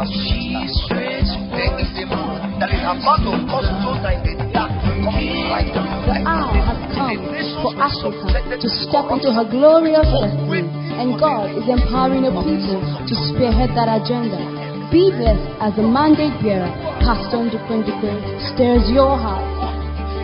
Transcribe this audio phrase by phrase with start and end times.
[0.00, 2.80] As she strays, there is a moon that is
[3.20, 4.72] to the come.
[6.08, 6.16] The
[7.60, 10.64] for Africa to step into her glorious destiny,
[10.96, 14.40] and God is empowering a people to spearhead that agenda.
[14.88, 16.72] Be blessed as the mandate bearer,
[17.04, 18.24] Pastor Ndukwenduke,
[18.56, 19.44] stirs your heart.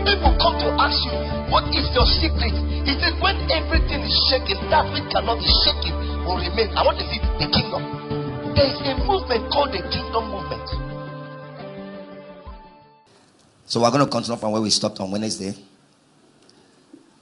[0.08, 1.20] People come to ask you,
[1.52, 2.56] what is your secret?
[2.88, 5.92] He said, when everything is shaking, that which cannot be shaken
[6.24, 6.72] will remain.
[6.72, 8.05] I want to see the kingdom.
[8.56, 10.66] There is a movement called the kingdom movement.
[13.66, 15.52] So we're going to continue from where we stopped on Wednesday.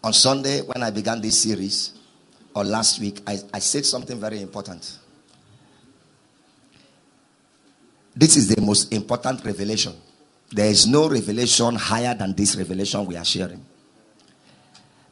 [0.04, 1.98] On Sunday, when I began this series,
[2.54, 4.96] or last week, I, I said something very important.
[8.14, 9.94] This is the most important revelation.
[10.52, 13.64] There is no revelation higher than this revelation we are sharing.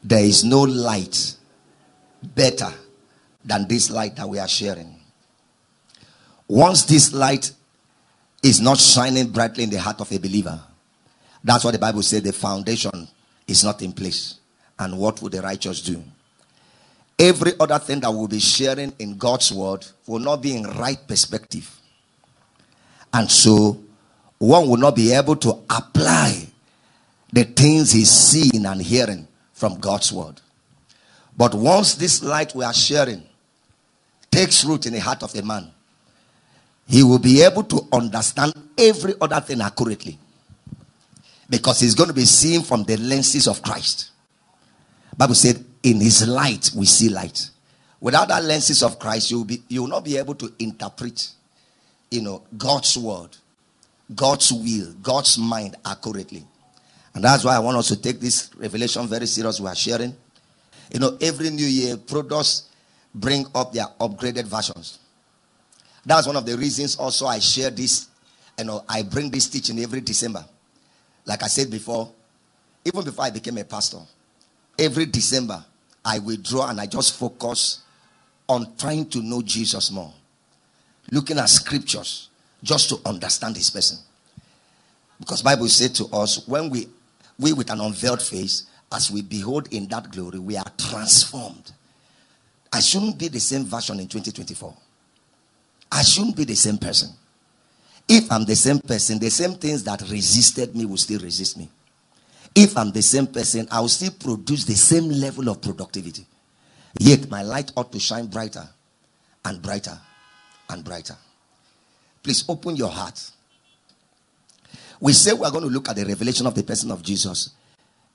[0.04, 1.34] There is no light
[2.22, 2.72] better
[3.44, 4.91] than this light that we are sharing.
[6.52, 7.50] Once this light
[8.42, 10.60] is not shining brightly in the heart of a believer,
[11.42, 13.08] that's what the Bible says the foundation
[13.46, 14.34] is not in place.
[14.78, 16.04] And what would the righteous do?
[17.18, 20.98] Every other thing that we'll be sharing in God's word will not be in right
[21.08, 21.74] perspective.
[23.14, 23.82] And so
[24.36, 26.48] one will not be able to apply
[27.32, 30.38] the things he's seeing and hearing from God's word.
[31.34, 33.22] But once this light we are sharing
[34.30, 35.72] takes root in the heart of a man,
[36.92, 40.18] he will be able to understand every other thing accurately.
[41.48, 44.10] Because he's going to be seeing from the lenses of Christ.
[45.16, 47.48] Bible said, in his light we see light.
[47.98, 51.30] Without that lenses of Christ, you will, be, you will not be able to interpret,
[52.10, 53.38] you know, God's word,
[54.14, 56.44] God's will, God's mind accurately.
[57.14, 59.58] And that's why I want us to take this revelation very serious.
[59.58, 60.14] We are sharing.
[60.92, 62.68] You know, every new year, products
[63.14, 64.98] bring up their upgraded versions.
[66.04, 68.08] That's one of the reasons also I share this.
[68.58, 70.44] You know, I bring this teaching every December.
[71.24, 72.12] Like I said before,
[72.84, 73.98] even before I became a pastor,
[74.78, 75.64] every December
[76.04, 77.82] I withdraw and I just focus
[78.48, 80.12] on trying to know Jesus more.
[81.10, 82.28] Looking at scriptures
[82.62, 83.98] just to understand his person.
[85.18, 86.88] Because Bible said to us, when we
[87.38, 91.72] we with an unveiled face, as we behold in that glory, we are transformed.
[92.72, 94.74] I shouldn't be the same version in 2024.
[95.92, 97.10] I shouldn't be the same person.
[98.08, 101.68] If I'm the same person, the same things that resisted me will still resist me.
[102.54, 106.26] If I'm the same person, I will still produce the same level of productivity.
[106.98, 108.66] Yet my light ought to shine brighter
[109.44, 109.98] and brighter
[110.70, 111.16] and brighter.
[112.22, 113.30] Please open your heart.
[115.00, 117.50] We say we are going to look at the revelation of the person of Jesus.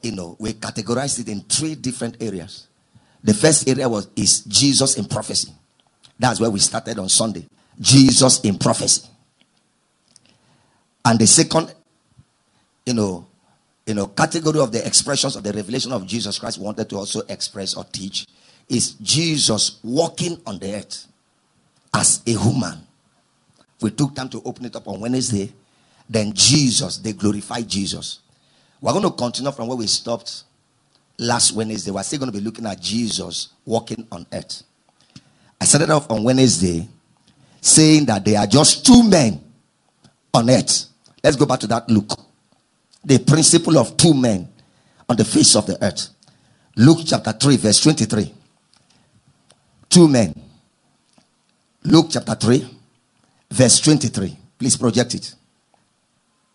[0.02, 2.68] You know, we categorized it in three different areas.
[3.24, 5.52] The first area was is Jesus in prophecy.
[6.18, 7.46] That's where we started on Sunday.
[7.80, 9.08] Jesus in prophecy.
[11.06, 11.74] And the second,
[12.86, 13.28] you know,
[13.86, 17.22] you know, category of the expressions of the revelation of Jesus Christ wanted to also
[17.30, 18.28] express or teach
[18.68, 21.08] is Jesus walking on the earth
[21.94, 22.86] as a human.
[23.82, 25.54] We took time to open it up on Wednesday.
[26.10, 28.20] Then Jesus, they glorified Jesus.
[28.82, 30.44] We're going to continue from where we stopped
[31.18, 31.92] last Wednesday.
[31.92, 34.64] We're still going to be looking at Jesus walking on earth.
[35.60, 36.88] I started off on Wednesday
[37.62, 39.42] saying that there are just two men
[40.34, 40.86] on earth.
[41.24, 42.12] Let's go back to that Luke.
[43.04, 44.50] The principle of two men
[45.10, 46.10] on the face of the earth.
[46.76, 48.34] Luke chapter 3, verse 23.
[49.90, 50.34] Two men.
[51.84, 52.68] Luke chapter 3,
[53.50, 54.38] verse 23.
[54.60, 55.36] Please project it.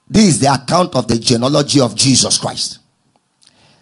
[0.09, 2.81] This is the account of the genealogy of Jesus Christ.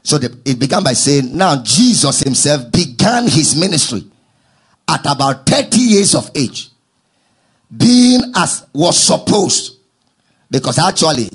[0.02, 4.04] So the, it began by saying, Now Jesus himself began his ministry
[4.88, 6.69] at about 30 years of age,
[7.76, 9.78] being as was supposed.
[10.50, 11.30] Because actually,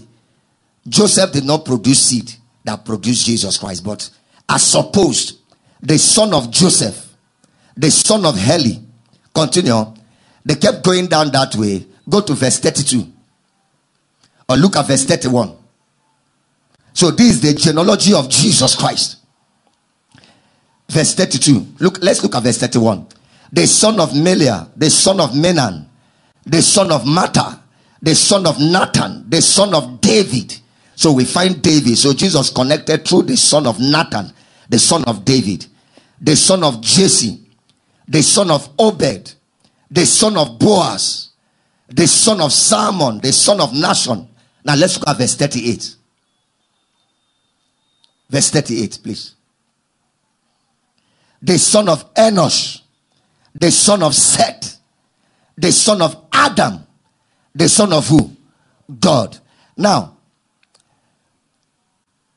[0.88, 2.32] Joseph did not produce seed
[2.64, 4.10] that produced Jesus Christ, but
[4.50, 5.40] as supposed,
[5.82, 7.14] the son of Joseph,
[7.78, 8.82] the son of Heli,
[9.34, 9.94] continue.
[10.44, 11.86] They kept going down that way.
[12.08, 13.12] Go to verse 32.
[14.48, 15.56] Or look at verse 31.
[16.94, 19.18] So this is the genealogy of Jesus Christ.
[20.88, 21.66] Verse 32.
[21.80, 23.08] Look, let's look at verse 31.
[23.52, 25.88] The son of Melea, the son of Menan,
[26.46, 27.60] the son of Mattah,
[28.02, 30.60] the son of Nathan, the son of David.
[30.96, 31.98] So we find David.
[31.98, 34.32] So Jesus connected through the son of Nathan,
[34.70, 35.66] the son of David,
[36.22, 37.42] the son of Jesse,
[38.08, 39.34] the son of Obed,
[39.90, 41.30] the son of Boaz,
[41.88, 44.28] the son of Salmon, the son of Nahshon.
[44.64, 45.96] Now let's look at verse 38.
[48.30, 49.36] Verse 38, please.
[51.42, 52.82] The son of Enosh,
[53.54, 54.75] the son of Seth,
[55.58, 56.86] the son of Adam,
[57.54, 58.32] the son of who?
[59.00, 59.38] God.
[59.78, 60.18] Now,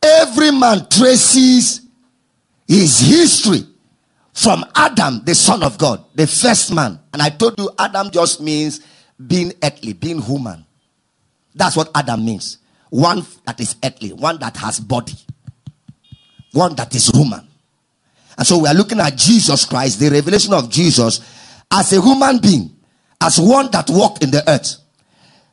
[0.02, 1.82] every man traces
[2.66, 3.66] his history
[4.32, 7.00] from Adam, the son of God, the first man.
[7.12, 8.80] And I told you, Adam just means
[9.26, 10.64] being earthly, being human.
[11.54, 12.58] That's what Adam means.
[12.90, 15.14] One that is earthly, one that has body,
[16.52, 17.46] one that is human.
[18.36, 21.20] And so we are looking at Jesus Christ, the revelation of Jesus
[21.70, 22.70] as a human being,
[23.20, 24.76] as one that walked in the earth.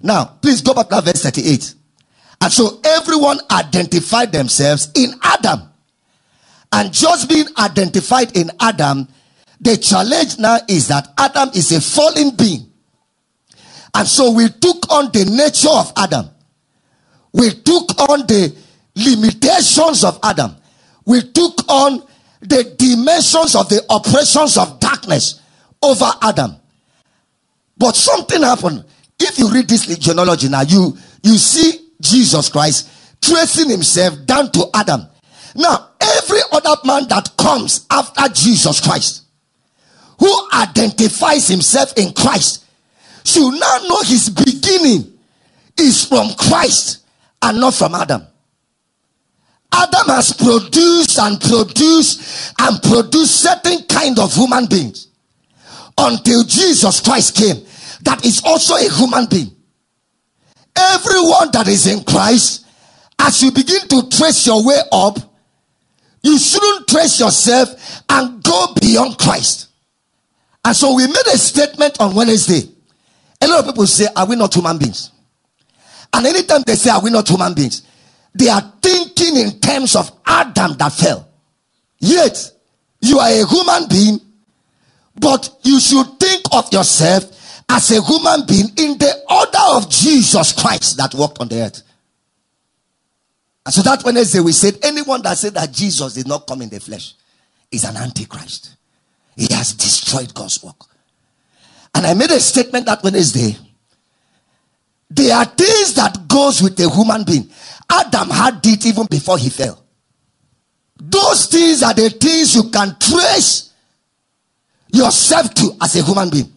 [0.01, 1.73] Now, please go back to verse 38.
[2.41, 5.61] And so everyone identified themselves in Adam.
[6.71, 9.07] And just being identified in Adam,
[9.61, 12.71] the challenge now is that Adam is a fallen being.
[13.93, 16.29] And so we took on the nature of Adam.
[17.31, 18.55] We took on the
[18.95, 20.55] limitations of Adam.
[21.05, 22.03] We took on
[22.41, 25.41] the dimensions of the oppressions of darkness
[25.81, 26.57] over Adam.
[27.77, 28.85] But something happened.
[29.19, 32.89] If you read this genealogy now, you, you see Jesus Christ
[33.21, 35.07] tracing himself down to Adam.
[35.55, 39.23] Now, every other man that comes after Jesus Christ,
[40.19, 42.65] who identifies himself in Christ,
[43.23, 45.17] should now know his beginning
[45.77, 47.05] is from Christ
[47.41, 48.25] and not from Adam.
[49.73, 55.07] Adam has produced and produced and produced certain kind of human beings
[55.97, 57.65] until Jesus Christ came
[58.05, 59.51] that is also a human being.
[60.75, 62.65] Everyone that is in Christ,
[63.19, 65.17] as you begin to trace your way up,
[66.21, 69.69] you shouldn't trace yourself and go beyond Christ.
[70.63, 72.69] And so we made a statement on Wednesday.
[73.41, 75.11] A lot of people say, Are we not human beings?
[76.11, 77.83] And anytime they say, Are we not human beings?
[78.33, 81.27] They are thinking in terms of Adam that fell.
[81.99, 82.51] Yet,
[83.01, 84.19] you are a human being,
[85.19, 87.23] but you should think of yourself
[87.69, 91.81] as a human being in the order of Jesus Christ that walked on the earth.
[93.65, 96.69] And so that Wednesday we said anyone that said that Jesus did not come in
[96.69, 97.13] the flesh
[97.71, 98.75] is an antichrist.
[99.35, 100.85] He has destroyed God's work.
[101.93, 103.57] And I made a statement that Wednesday.
[105.09, 107.49] There are things that goes with a human being.
[107.89, 109.81] Adam had it even before he fell.
[110.97, 113.64] Those things are the things you can trace
[114.95, 116.51] yourself to as a human being.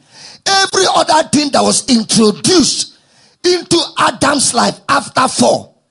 [0.46, 2.96] Every other thing that was introduced
[3.44, 5.82] into Adam's life after fall.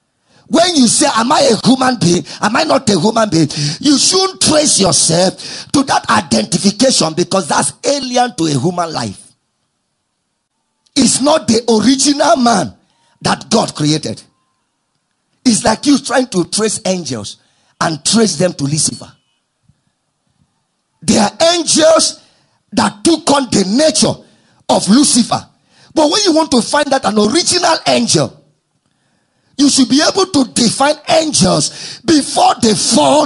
[0.47, 2.23] When you say, Am I a human being?
[2.41, 3.49] Am I not a human being?
[3.79, 9.33] You shouldn't trace yourself to that identification because that's alien to a human life.
[10.95, 12.73] It's not the original man
[13.21, 14.21] that God created.
[15.45, 17.37] It's like you trying to trace angels
[17.79, 19.11] and trace them to Lucifer.
[21.01, 22.23] They are angels
[22.73, 24.13] that took on the nature
[24.69, 25.47] of Lucifer.
[25.93, 28.43] But when you want to find that an original angel,
[29.57, 33.25] you should be able to define angels before the fall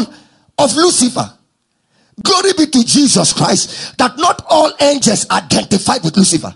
[0.58, 1.34] of Lucifer.
[2.24, 6.56] Glory be to Jesus Christ that not all angels identified with Lucifer.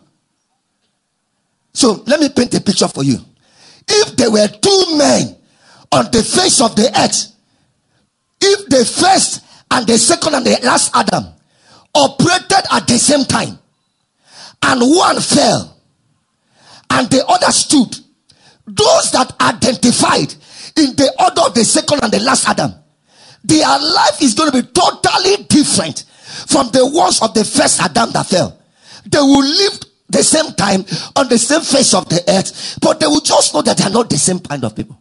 [1.73, 3.17] So let me paint a picture for you.
[3.87, 5.35] If there were two men
[5.91, 7.33] on the face of the earth,
[8.39, 11.34] if the first and the second and the last Adam
[11.95, 13.57] operated at the same time,
[14.63, 15.75] and one fell
[16.91, 17.97] and the other stood.
[18.67, 20.33] Those that identified
[20.77, 22.73] in the order of the second and the last Adam,
[23.43, 26.03] their life is going to be totally different
[26.47, 28.59] from the ones of the first Adam that fell.
[29.05, 30.83] They will live the same time
[31.15, 33.89] on the same face of the earth, but they will just know that they are
[33.89, 34.99] not the same kind of people.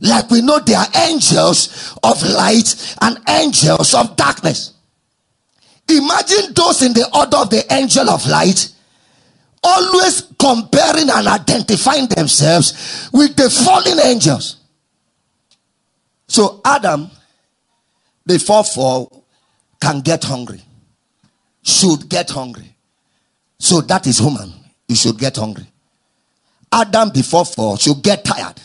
[0.00, 4.72] Like we know they are angels of light and angels of darkness.
[5.90, 8.72] Imagine those in the order of the angel of light
[9.62, 14.56] always comparing and identifying themselves with the fallen angels.
[16.28, 17.10] So Adam,
[18.26, 19.24] before fall,
[19.80, 20.62] can get hungry,
[21.62, 22.76] should get hungry.
[23.58, 24.52] So that is human.
[24.88, 25.66] You should get hungry.
[26.72, 28.60] Adam before fall should get tired.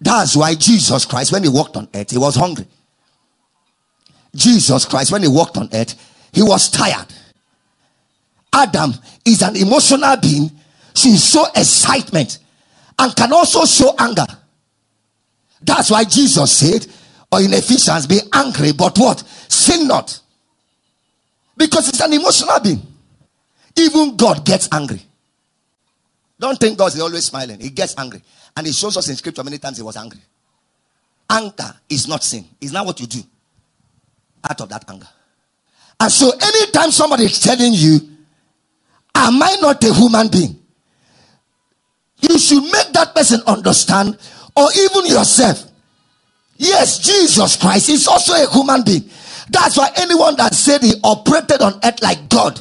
[0.00, 2.66] That's why Jesus Christ, when he walked on earth, he was hungry.
[4.34, 5.94] Jesus Christ, when he walked on earth,
[6.32, 7.06] he was tired.
[8.52, 8.92] Adam
[9.24, 10.50] is an emotional being.
[10.94, 12.38] She show excitement
[12.98, 14.26] and can also show anger.
[15.62, 16.86] That's why Jesus said,
[17.32, 19.20] or in Ephesians, be angry, but what?
[19.48, 20.20] Sin not.
[21.56, 22.82] Because it's an emotional being.
[23.76, 25.00] Even God gets angry.
[26.38, 27.60] Don't think God is always smiling.
[27.60, 28.22] He gets angry.
[28.56, 30.20] And he shows us in scripture many times he was angry.
[31.28, 32.46] Anger is not sin.
[32.60, 33.20] It's not what you do
[34.48, 35.06] out of that anger.
[36.00, 38.00] And so anytime somebody is telling you,
[39.14, 40.60] Am I not a human being?
[42.20, 44.18] you should make that person understand,
[44.56, 45.64] or even yourself.
[46.56, 49.08] Yes, Jesus Christ is also a human being.
[49.48, 52.60] That's why anyone that said he operated on earth like God,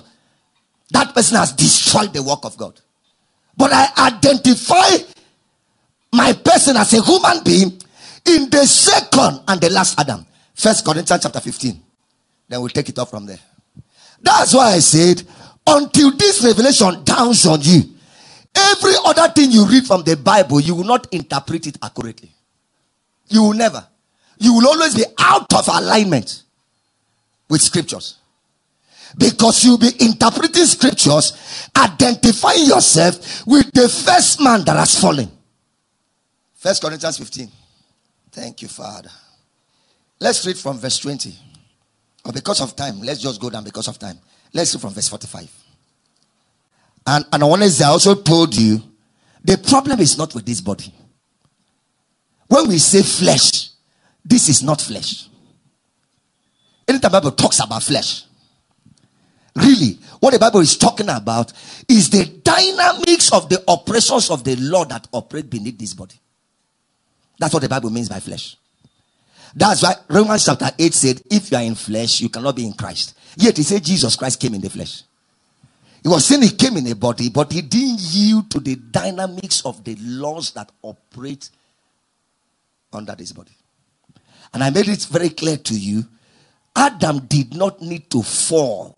[0.91, 2.79] that person has destroyed the work of God.
[3.58, 5.03] But I identify
[6.13, 7.81] my person as a human being
[8.25, 10.25] in the second and the last Adam.
[10.55, 11.84] First Corinthians chapter 15.
[12.50, 13.39] Then we'll take it off from there.
[14.22, 15.24] That's why I said,
[15.65, 17.84] until this revelation downs on you,
[18.56, 22.32] every other thing you read from the Bible, you will not interpret it accurately.
[23.27, 23.86] You will never.
[24.39, 26.44] You will always be out of alignment
[27.48, 28.18] with scriptures.
[29.18, 35.32] Because you'll be interpreting scriptures, identifying yourself with the first man that has fallen.
[36.56, 37.50] First Corinthians 15.
[38.32, 39.10] Thank you, Father.
[40.20, 41.34] Let's read from verse 20.
[42.26, 44.20] Or because of time, let's just go down because of time.
[44.54, 45.50] Let's read from verse 45.
[47.08, 48.82] And, and on Wednesday, I also told you
[49.44, 50.94] the problem is not with this body.
[52.48, 53.70] When we say flesh,
[54.26, 55.28] this is not flesh.
[56.88, 58.26] Anytime the Bible talks about flesh,
[59.56, 61.54] really, what the Bible is talking about
[61.88, 66.16] is the dynamics of the operations of the law that operate beneath this body.
[67.38, 68.58] That's what the Bible means by flesh.
[69.56, 72.74] That's why Romans chapter 8 said, if you are in flesh, you cannot be in
[72.74, 73.18] Christ.
[73.36, 75.03] Yet he said Jesus Christ came in the flesh.
[76.01, 79.62] He was saying he came in a body, but he didn't yield to the dynamics
[79.65, 81.50] of the laws that operate
[82.94, 83.51] under this body.
[84.53, 86.06] And I made it very clear to you
[86.75, 88.98] Adam did not need to fall.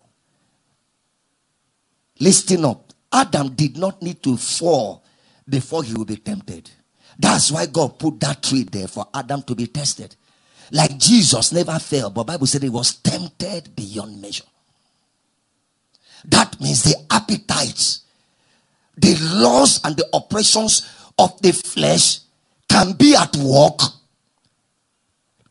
[2.20, 2.92] Listen up.
[3.12, 5.04] Adam did not need to fall
[5.48, 6.70] before he would be tempted.
[7.18, 10.14] That's why God put that tree there for Adam to be tested.
[10.72, 14.44] Like Jesus never failed, but Bible said he was tempted beyond measure.
[16.24, 18.00] That means the appetites,
[18.96, 22.20] the laws and the operations of the flesh
[22.70, 23.80] can be at work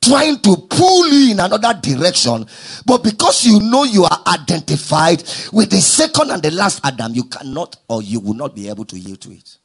[0.01, 2.47] trying to pull you in another direction.
[2.87, 5.23] But because you know you are identified
[5.53, 8.85] with the second and the last Adam, you cannot or you will not be able
[8.85, 9.57] to yield to it.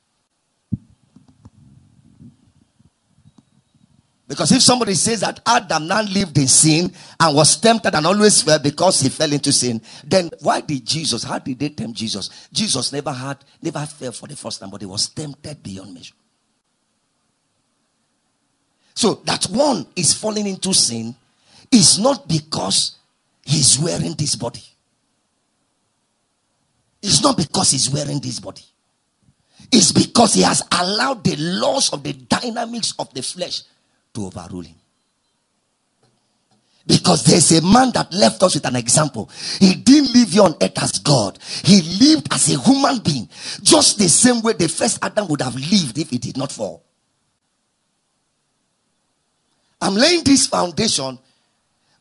[4.29, 8.43] Because if somebody says that Adam now lived in sin and was tempted and always
[8.43, 12.49] fell because he fell into sin, then why did Jesus, how did they tempt Jesus?
[12.53, 16.15] Jesus never had, never fell for the first time, but he was tempted beyond measure.
[18.95, 21.15] So that one is falling into sin
[21.71, 22.97] is not because
[23.45, 24.63] he's wearing this body.
[27.01, 28.65] It's not because he's wearing this body.
[29.71, 33.63] It's because he has allowed the laws of the dynamics of the flesh
[34.17, 34.75] to overrule him.
[36.87, 39.29] Because there's a man that left us with an example.
[39.59, 41.39] He didn't live here on earth as God.
[41.65, 43.29] He lived as a human being.
[43.63, 46.85] Just the same way the first Adam would have lived if he did not fall.
[49.81, 51.19] I'm laying this foundation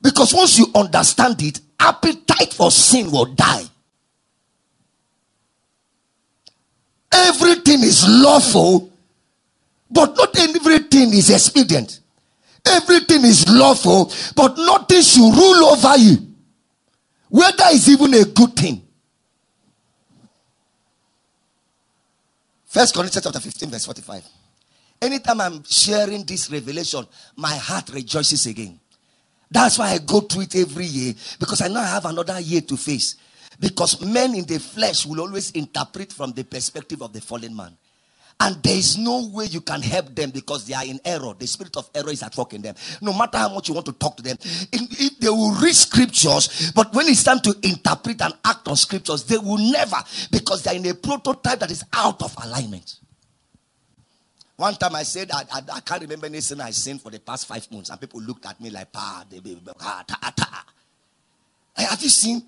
[0.02, 3.64] because once you understand it, appetite for sin will die.
[7.12, 8.92] Everything is lawful,
[9.90, 12.02] but not everything is expedient.
[12.66, 16.18] Everything is lawful, but nothing should rule over you.
[17.30, 18.82] Whether it's even a good thing.
[22.66, 24.24] First Corinthians chapter 15, verse 45.
[25.02, 27.06] Anytime I'm sharing this revelation,
[27.36, 28.80] my heart rejoices again.
[29.50, 32.76] That's why I go through it every year because I now have another year to
[32.76, 33.16] face.
[33.60, 37.78] Because men in the flesh will always interpret from the perspective of the fallen man.
[38.40, 41.34] And there is no way you can help them because they are in error.
[41.38, 42.76] The spirit of error is at work in them.
[43.02, 46.72] No matter how much you want to talk to them, if they will read scriptures,
[46.76, 49.98] but when it's time to interpret and act on scriptures, they will never
[50.32, 53.00] because they are in a prototype that is out of alignment.
[54.58, 57.20] One time I said, I, I, I can't remember any sin I sinned for the
[57.20, 59.42] past five months, and people looked at me like, "Pa, they
[59.82, 60.66] ah, ta, ta.
[61.76, 62.42] Have you seen?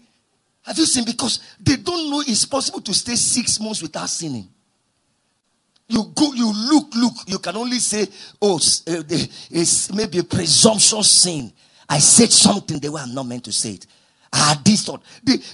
[0.64, 1.06] Have you seen?
[1.06, 4.48] Because they don't know it's possible to stay six months without sinning.
[5.90, 7.14] You go, you look, look.
[7.28, 8.08] You can only say,
[8.42, 11.52] "Oh, uh, it's maybe a presumptuous sin."
[11.88, 13.88] I said something the way I'm not meant to say it.
[14.34, 15.02] I had this thought.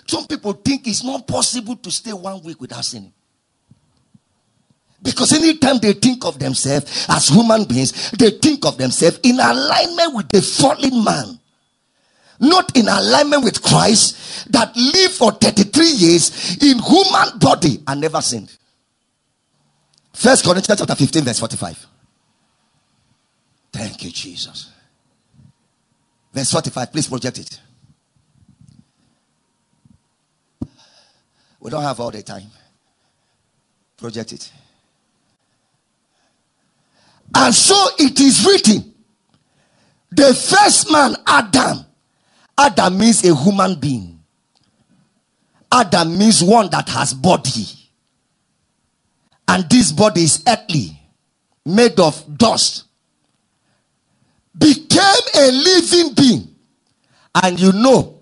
[0.08, 3.14] Some people think it's not possible to stay one week without sinning.
[5.04, 10.16] Because anytime they think of themselves as human beings, they think of themselves in alignment
[10.16, 11.40] with the fallen man.
[12.40, 18.22] Not in alignment with Christ that lived for 33 years in human body and never
[18.22, 18.58] sinned.
[20.14, 21.88] First Corinthians chapter 15, verse 45.
[23.72, 24.72] Thank you, Jesus.
[26.32, 27.60] Verse 45, please project it.
[31.60, 32.50] We don't have all the time.
[33.98, 34.52] Project it.
[37.36, 38.94] And so it is written
[40.16, 41.86] the first man, Adam,
[42.56, 44.20] Adam means a human being.
[45.72, 47.66] Adam means one that has body.
[49.48, 51.00] And this body is earthly,
[51.66, 52.86] made of dust.
[54.58, 56.56] Became a living being.
[57.44, 58.22] And you know,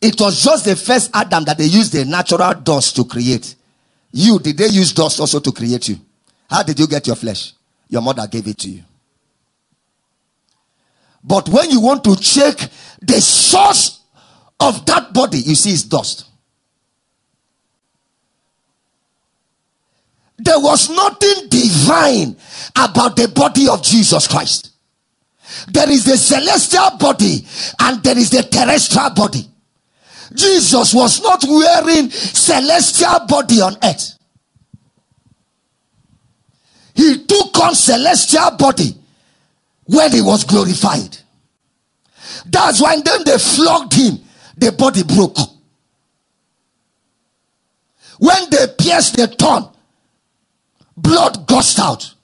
[0.00, 3.54] it was just the first Adam that they used the natural dust to create.
[4.12, 5.96] You, did they use dust also to create you?
[6.48, 7.52] How did you get your flesh?
[7.88, 8.82] Your mother gave it to you.
[11.22, 12.56] But when you want to check
[13.00, 14.00] the source
[14.60, 16.27] of that body, you see it's dust.
[20.38, 22.36] There was nothing divine
[22.76, 24.70] about the body of Jesus Christ.
[25.68, 27.44] There is the celestial body
[27.80, 29.48] and there is the terrestrial body.
[30.34, 34.14] Jesus was not wearing celestial body on earth.
[36.94, 38.94] He took on celestial body
[39.84, 41.16] when he was glorified.
[42.46, 44.18] That's why then they flogged him,
[44.56, 45.38] the body broke.
[48.18, 49.68] When they pierced the thorn,
[51.02, 52.14] blood gushed out.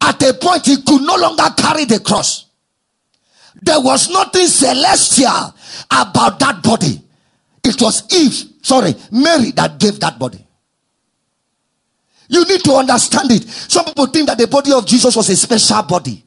[0.00, 2.46] At a point, he could no longer carry the cross.
[3.62, 5.54] There was nothing celestial
[5.90, 7.00] about that body.
[7.64, 10.46] It was Eve, sorry, Mary that gave that body.
[12.28, 13.44] You need to understand it.
[13.48, 16.24] Some people think that the body of Jesus was a special body,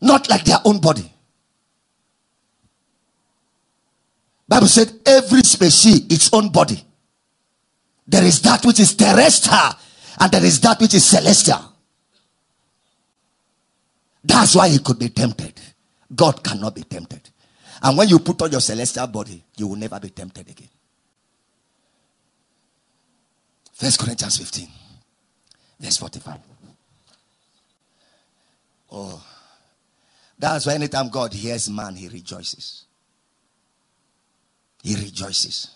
[0.00, 1.10] not like their own body.
[4.48, 6.82] Bible said every species its own body.
[8.06, 9.72] There is that which is terrestrial
[10.18, 11.72] and there is that which is celestial.
[14.24, 15.60] That's why he could be tempted.
[16.14, 17.30] God cannot be tempted.
[17.82, 20.68] And when you put on your celestial body, you will never be tempted again.
[23.72, 24.68] First Corinthians 15,
[25.78, 26.38] verse 45.
[28.92, 29.22] Oh,
[30.38, 32.84] that's why anytime God hears man, he rejoices.
[34.82, 35.70] He rejoices.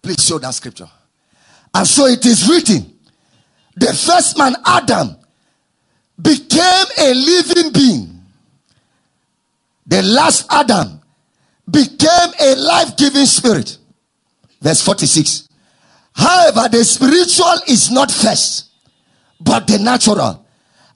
[0.00, 0.88] Please show that scripture.
[1.74, 2.90] And so it is written
[3.76, 5.16] the first man, Adam,
[6.20, 8.22] became a living being.
[9.86, 11.00] The last Adam
[11.68, 13.78] became a life giving spirit.
[14.60, 15.48] Verse 46.
[16.12, 18.68] However, the spiritual is not first,
[19.40, 20.46] but the natural.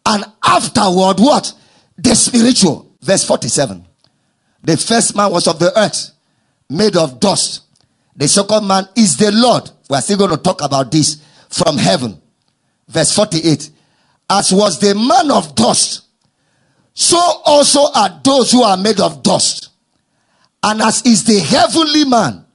[0.04, 1.54] And afterward, what?
[1.96, 2.94] The spiritual.
[3.00, 3.82] Verse 47.
[4.62, 6.10] The first man was of the earth,
[6.68, 7.62] made of dust.
[8.14, 9.70] The second man is the Lord.
[9.88, 12.20] We are still going to talk about this from heaven.
[12.88, 13.70] Verse 48.
[14.30, 16.02] As was the man of dust,
[16.94, 19.70] so also are those who are made of dust.
[20.62, 22.46] And as is the heavenly man,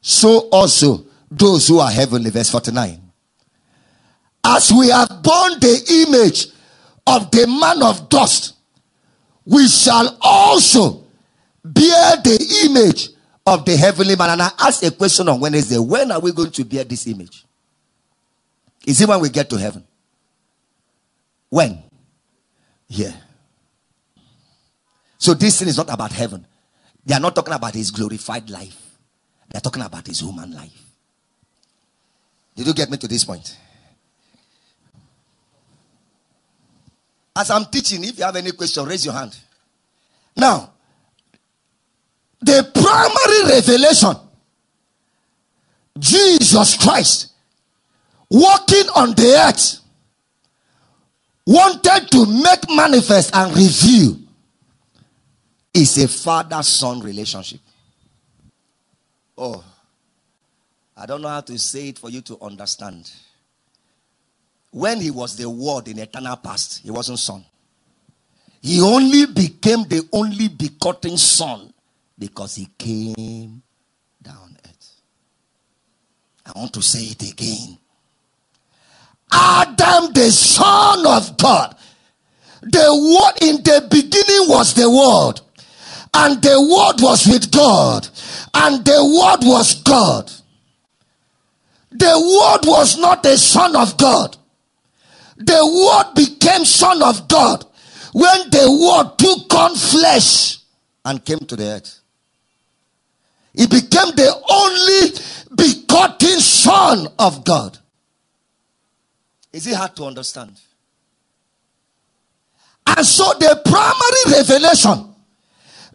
[0.00, 2.30] so also those who are heavenly.
[2.30, 3.00] Verse 49.
[4.44, 6.48] As we have borne the image
[7.06, 8.54] of the man of dust,
[9.46, 11.04] we shall also
[11.64, 13.10] bear the image
[13.46, 14.30] of the heavenly man.
[14.30, 17.44] And I asked a question on Wednesday when are we going to bear this image?
[18.86, 19.84] Is it when we get to heaven?
[21.48, 21.82] When?
[22.88, 23.12] Yeah.
[25.18, 26.46] So this thing is not about heaven.
[27.04, 28.98] They are not talking about his glorified life.
[29.48, 30.82] They are talking about his human life.
[32.54, 33.56] Did you get me to this point?
[37.34, 39.36] As I'm teaching, if you have any question, raise your hand.
[40.36, 40.71] Now,
[42.42, 44.16] the primary revelation
[45.98, 47.32] Jesus Christ
[48.30, 49.80] walking on the earth
[51.46, 54.18] wanted to make manifest and reveal
[55.74, 57.60] is a father son relationship.
[59.36, 59.64] Oh,
[60.96, 63.10] I don't know how to say it for you to understand.
[64.70, 67.44] When he was the word in eternal past, he wasn't son.
[68.60, 71.71] He only became the only begotten son
[72.22, 73.60] because he came
[74.22, 75.00] down earth.
[76.46, 77.78] I want to say it again.
[79.32, 81.74] Adam, the son of God,
[82.62, 85.40] the word in the beginning was the word,
[86.14, 88.08] and the word was with God,
[88.54, 90.30] and the word was God.
[91.90, 94.36] The word was not a son of God.
[95.38, 97.64] The word became son of God
[98.12, 100.58] when the word took on flesh
[101.04, 102.01] and came to the earth.
[103.54, 105.10] He became the only
[105.54, 107.78] begotten son of God.
[109.52, 110.58] Is it hard to understand?
[112.86, 115.14] And so the primary revelation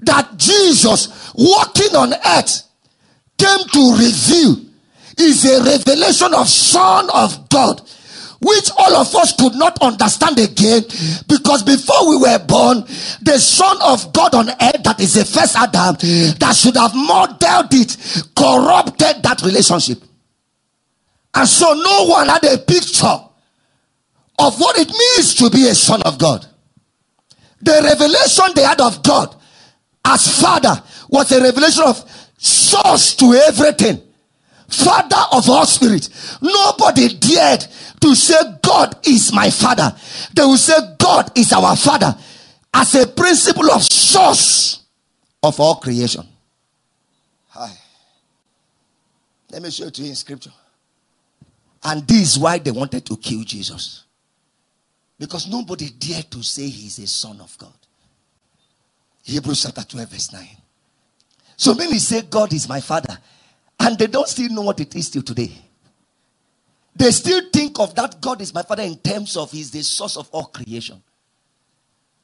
[0.02, 2.64] that Jesus walking on earth
[3.38, 4.68] came to reveal
[5.18, 7.82] is a revelation of Son of God
[8.40, 10.84] which all of us could not understand again
[11.28, 12.82] because before we were born,
[13.22, 15.96] the Son of God on earth, that is the first Adam,
[16.40, 17.98] that should have modeled it,
[18.36, 20.04] corrupted that relationship.
[21.34, 23.20] And so no one had a picture
[24.40, 26.46] of what it means to be a son of God.
[27.62, 29.36] The revelation they had of God
[30.06, 32.04] as Father was a revelation of
[32.38, 34.02] source to everything.
[34.68, 36.10] Father of all spirit.
[36.42, 37.66] Nobody dared
[38.02, 39.96] to say God is my father.
[40.34, 42.16] They will say God is our father
[42.74, 44.84] as a principle of source
[45.42, 46.28] of all creation.
[47.50, 47.72] Hi.
[49.52, 50.52] Let me show it to you in scripture.
[51.84, 54.04] And this is why they wanted to kill Jesus.
[55.18, 57.74] Because nobody dared to say he's a son of God.
[59.24, 60.48] Hebrews chapter 12, verse 9.
[61.56, 63.18] So many say God is my father,
[63.80, 65.52] and they don't still know what it is till today.
[66.96, 70.18] They still think of that God is my father in terms of he's the source
[70.18, 71.02] of all creation.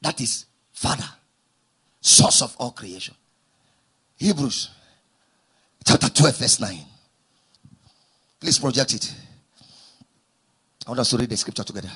[0.02, 1.08] That is father,
[2.00, 3.14] source of all creation.
[4.16, 4.70] Hebrews
[5.84, 6.78] chapter 12, verse 9.
[8.40, 9.14] Please project it.
[10.86, 11.90] I want us to read the scripture together.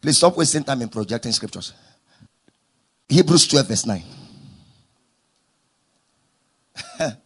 [0.00, 1.72] Please stop wasting time in projecting scriptures.
[3.08, 4.02] Hebrews 12, verse 9.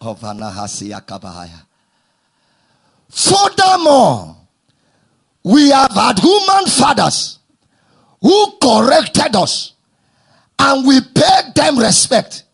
[3.10, 4.36] Furthermore,
[5.42, 7.38] we have had human fathers
[8.20, 9.72] who corrected us
[10.58, 12.44] and we paid them respect.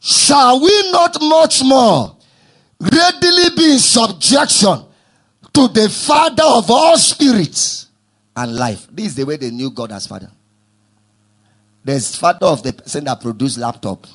[0.00, 2.16] Shall we not much more
[2.80, 4.84] readily be in subjection
[5.52, 7.88] to the Father of all spirits
[8.36, 8.86] and life.
[8.90, 10.30] This is the way they knew God as Father.
[11.84, 14.06] There's Father of the person that produced laptop.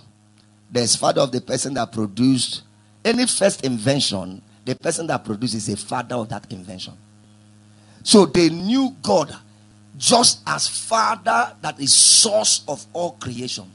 [0.72, 2.64] There's Father of the person that produced
[3.04, 4.42] any first invention.
[4.66, 6.94] The person that produced is a father of that invention.
[8.04, 9.36] So they knew God
[9.98, 13.66] just as Father that is source of all creation.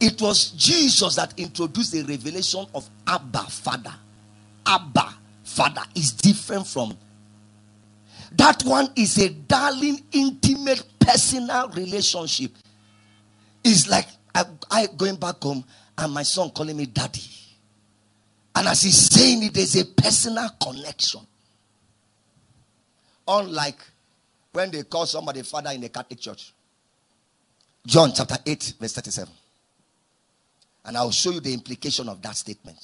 [0.00, 3.94] It was Jesus that introduced the revelation of Abba, Father.
[4.66, 5.14] Abba,
[5.44, 6.96] Father is different from
[8.32, 12.52] that one is a darling, intimate, personal relationship.
[13.64, 15.64] It's like I, I going back home
[15.98, 17.22] and my son calling me daddy.
[18.54, 21.20] And as he's saying it, there's a personal connection.
[23.26, 23.78] Unlike
[24.52, 26.52] when they call somebody father in the Catholic Church.
[27.86, 29.32] John chapter 8, verse 37.
[30.84, 32.78] And I'll show you the implication of that statement.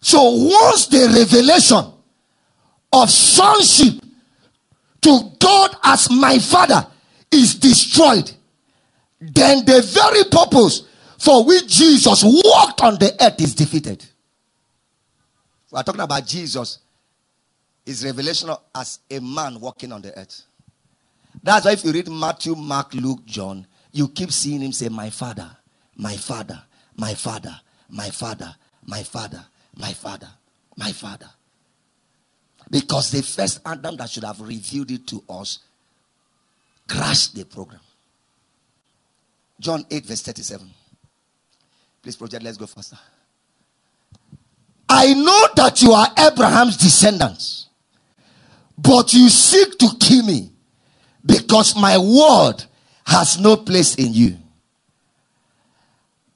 [0.00, 1.92] So once the revelation
[2.92, 4.02] of sonship
[5.02, 6.86] to God as my father
[7.32, 8.30] is destroyed,
[9.20, 10.86] then the very purpose
[11.18, 14.04] for which Jesus walked on the earth is defeated.
[15.70, 16.78] We are talking about Jesus,
[17.86, 20.42] his revelation as a man walking on the earth.
[21.42, 25.10] That's why if you read Matthew, Mark, Luke, John, you keep seeing him say, My
[25.10, 25.50] father,
[25.96, 26.62] my father,
[26.96, 27.54] my father,
[27.88, 29.44] my father, my father,
[29.76, 30.28] my father,
[30.76, 31.30] my father.
[32.70, 35.60] Because the first Adam that should have revealed it to us
[36.92, 37.80] crashed the program.
[39.58, 40.68] John 8, verse 37.
[42.02, 42.98] Please, project, let's go faster.
[44.88, 47.68] I know that you are Abraham's descendants,
[48.76, 50.50] but you seek to kill me
[51.24, 52.62] because my word
[53.06, 54.36] has no place in you.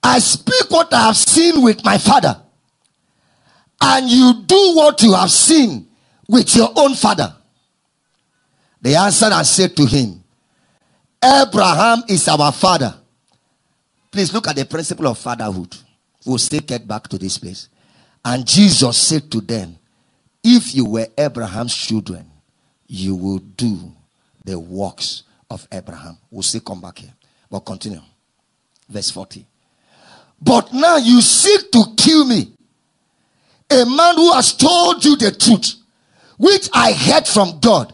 [0.02, 2.40] I speak what I have seen with my father,
[3.82, 5.88] and you do what you have seen
[6.28, 7.34] with your own father.
[8.80, 10.22] They answered and said to him,
[11.22, 12.94] Abraham is our father.
[14.10, 15.76] Please look at the principle of fatherhood.
[16.24, 17.68] We'll still get back to this place.
[18.24, 19.78] And Jesus said to them,
[20.42, 22.30] If you were Abraham's children,
[22.86, 23.92] you will do
[24.44, 26.18] the works of Abraham.
[26.30, 27.12] We'll still come back here.
[27.50, 28.00] But continue.
[28.88, 29.46] Verse 40.
[30.40, 32.52] But now you seek to kill me,
[33.70, 35.74] a man who has told you the truth,
[36.38, 37.92] which I heard from God.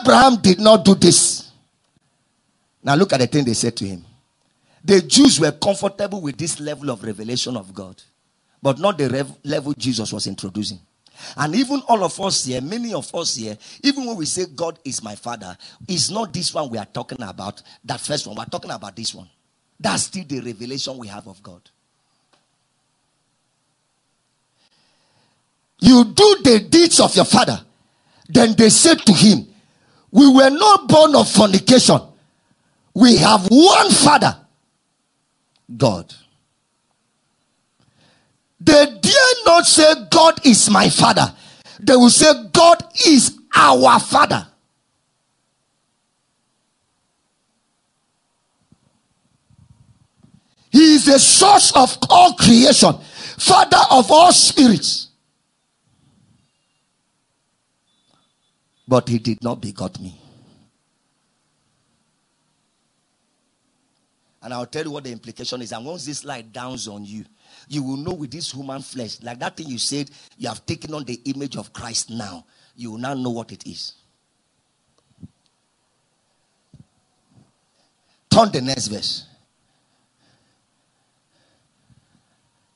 [0.00, 1.43] Abraham did not do this.
[2.84, 4.04] Now look at the thing they said to him.
[4.84, 8.02] The Jews were comfortable with this level of revelation of God,
[8.62, 10.78] but not the rev- level Jesus was introducing.
[11.36, 14.78] And even all of us here, many of us here, even when we say God
[14.84, 15.56] is my father,
[15.88, 18.36] it's not this one we are talking about, that first one.
[18.36, 19.30] We're talking about this one.
[19.80, 21.62] That's still the revelation we have of God.
[25.80, 27.60] You do the deeds of your father.
[28.28, 29.46] Then they said to him,
[30.10, 32.00] We were not born of fornication.
[32.94, 34.36] We have one father,
[35.76, 36.14] God.
[38.60, 41.34] They dare not say, God is my father.
[41.80, 44.46] They will say, God is our father.
[50.70, 52.94] He is the source of all creation,
[53.38, 55.08] father of all spirits.
[58.86, 60.20] But he did not begot me.
[64.44, 65.72] And I'll tell you what the implication is.
[65.72, 67.24] And once this light downs on you,
[67.66, 70.92] you will know with this human flesh, like that thing you said, you have taken
[70.92, 72.44] on the image of Christ now.
[72.76, 73.94] You will now know what it is.
[78.30, 79.26] Turn the next verse.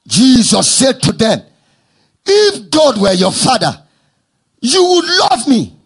[0.07, 1.43] Jesus said to them,
[2.25, 3.83] If God were your father,
[4.61, 5.77] you would love me.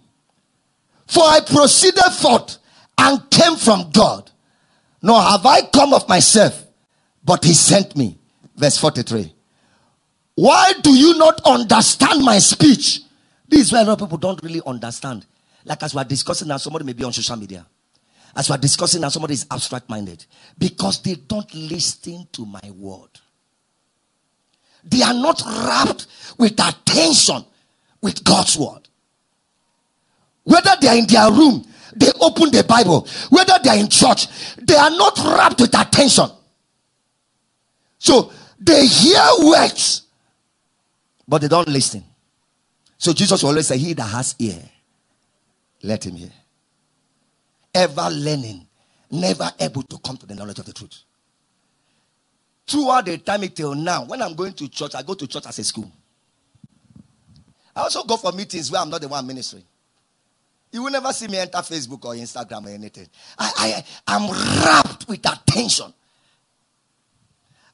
[1.09, 2.59] For I proceeded forth
[2.99, 4.32] and came from God.
[5.03, 6.65] Nor have I come of myself,
[7.25, 8.19] but he sent me.
[8.57, 9.35] Verse 43.
[10.37, 13.01] Why do you not understand my speech?
[13.49, 15.27] This is why a lot of people don't really understand.
[15.65, 17.67] Like as we're discussing now, somebody may be on social media.
[18.35, 20.25] As we're discussing now, somebody is abstract minded.
[20.57, 23.11] Because they don't listen to my word.
[24.85, 26.07] They are not rapt
[26.39, 27.45] with attention
[28.01, 28.89] with God's word.
[30.45, 33.07] Whether they are in their room, they open the Bible.
[33.31, 34.27] Whether they are in church,
[34.57, 36.27] they are not rapt with attention.
[37.99, 40.03] So they hear words,
[41.27, 42.05] but they don't listen.
[42.99, 44.63] So Jesus always say, He that has ear,
[45.83, 46.31] let him hear.
[47.75, 48.67] Ever learning,
[49.11, 51.03] never able to come to the knowledge of the truth.
[52.67, 55.59] Throughout the time till now, when I'm going to church, I go to church as
[55.59, 55.91] a school.
[57.75, 59.65] I also go for meetings where I'm not the one ministering.
[60.73, 63.07] You will never see me enter Facebook or Instagram or anything.
[63.39, 64.31] I, I, I'm
[64.65, 65.93] rapt with attention.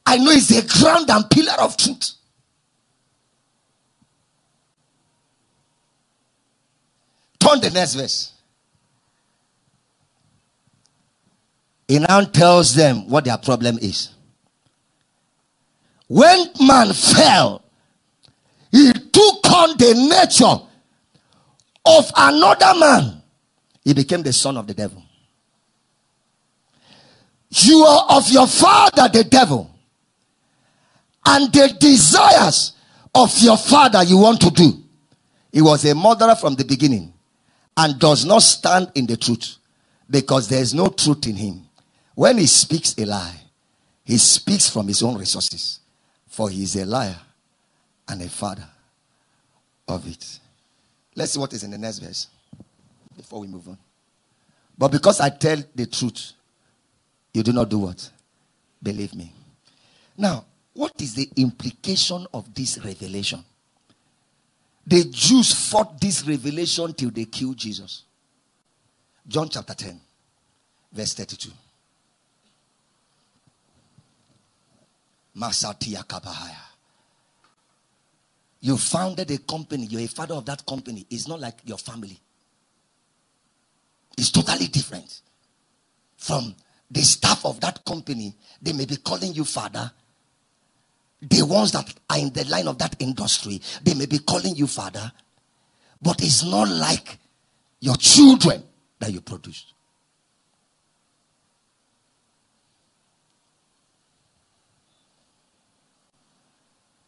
[0.04, 2.14] I know it's a ground and pillar of truth.
[7.38, 8.32] Turn the next verse.
[11.86, 14.10] He now tells them what their problem is.
[16.08, 17.62] When man fell,
[18.72, 20.67] he took on the nature
[21.88, 23.22] of another man,
[23.84, 25.02] he became the son of the devil.
[27.50, 29.70] You are of your father, the devil,
[31.24, 32.72] and the desires
[33.14, 34.82] of your father you want to do.
[35.52, 37.12] He was a murderer from the beginning
[37.76, 39.56] and does not stand in the truth
[40.10, 41.66] because there is no truth in him.
[42.14, 43.40] When he speaks a lie,
[44.04, 45.80] he speaks from his own resources,
[46.26, 47.18] for he is a liar
[48.08, 48.66] and a father
[49.86, 50.40] of it.
[51.18, 52.28] Let's see what is in the next verse
[53.16, 53.76] before we move on.
[54.78, 56.32] But because I tell the truth,
[57.34, 58.08] you do not do what?
[58.80, 59.32] Believe me.
[60.16, 63.44] Now, what is the implication of this revelation?
[64.86, 68.04] The Jews fought this revelation till they killed Jesus.
[69.26, 70.00] John chapter 10,
[70.92, 71.50] verse 32.
[75.36, 76.67] Masatia Kabahaya.
[78.60, 81.06] You founded a company, you're a father of that company.
[81.10, 82.18] It's not like your family.
[84.16, 85.20] It's totally different.
[86.16, 86.54] From
[86.90, 89.90] the staff of that company, they may be calling you father.
[91.20, 94.66] The ones that are in the line of that industry, they may be calling you
[94.66, 95.12] father.
[96.02, 97.18] But it's not like
[97.80, 98.62] your children
[98.98, 99.72] that you produce.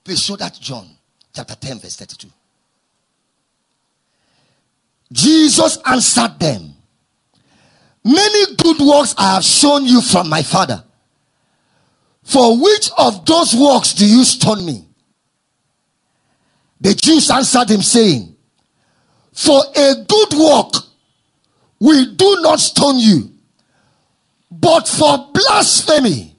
[0.05, 0.89] Please show that John
[1.35, 2.29] chapter 10, verse 32.
[5.13, 6.75] Jesus answered them,
[8.05, 10.85] Many good works I have shown you from my Father.
[12.23, 14.87] For which of those works do you stone me?
[16.81, 18.35] The Jews answered him, saying,
[19.33, 20.85] For a good work
[21.79, 23.33] we do not stone you,
[24.51, 26.37] but for blasphemy,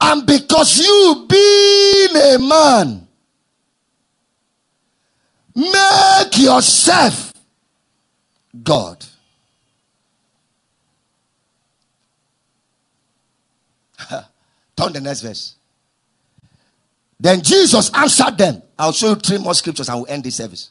[0.00, 3.03] and because you being a man
[5.54, 7.32] Make yourself
[8.62, 9.04] God.
[14.76, 15.54] Turn the next verse.
[17.18, 18.62] Then Jesus answered them.
[18.78, 20.70] I'll show you three more scriptures and we'll end this service.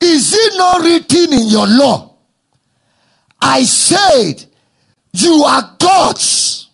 [0.00, 2.14] Is it not written in your law?
[3.40, 4.44] I said,
[5.12, 6.68] You are gods.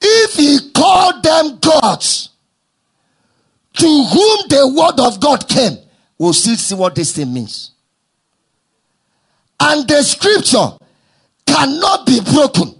[0.00, 2.30] If he called them gods,
[3.78, 5.78] to whom the word of God came,
[6.18, 7.72] we'll still see what this thing means.
[9.60, 10.76] And the scripture
[11.46, 12.74] cannot be broken.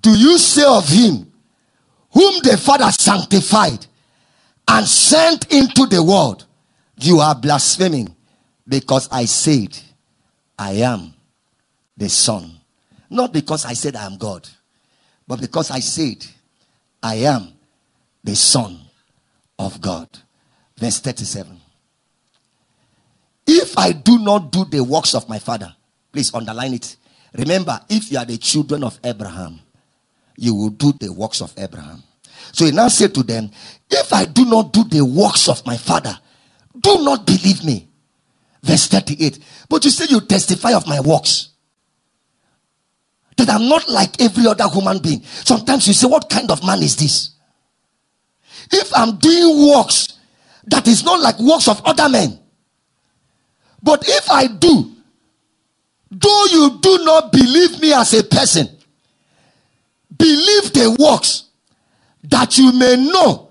[0.00, 1.32] Do you say of him
[2.12, 3.86] whom the Father sanctified
[4.68, 6.46] and sent into the world,
[6.96, 8.14] you are blaspheming
[8.68, 9.76] because I said,
[10.56, 11.12] I am
[11.96, 12.52] the Son.
[13.10, 14.48] Not because I said I am God,
[15.26, 16.24] but because I said,
[17.02, 17.52] I am
[18.22, 18.83] the Son
[19.58, 20.08] of God.
[20.76, 21.60] Verse 37.
[23.46, 25.74] If I do not do the works of my Father,
[26.12, 26.96] please underline it.
[27.34, 29.60] Remember, if you are the children of Abraham,
[30.36, 32.02] you will do the works of Abraham.
[32.52, 33.50] So he now said to them,
[33.90, 36.18] If I do not do the works of my father,
[36.78, 37.88] do not believe me.
[38.62, 39.38] Verse 38.
[39.68, 41.50] But you say you testify of my works.
[43.36, 45.22] That I'm not like every other human being.
[45.24, 47.33] Sometimes you say, What kind of man is this?
[48.72, 50.18] If I'm doing works
[50.66, 52.38] that is not like works of other men,
[53.82, 54.92] but if I do,
[56.10, 58.68] though you do not believe me as a person,
[60.16, 61.44] believe the works
[62.24, 63.50] that you may know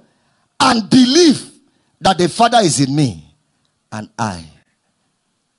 [0.60, 1.52] and believe
[2.02, 3.24] that the Father is in me
[3.92, 4.44] and I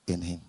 [0.07, 0.41] in him.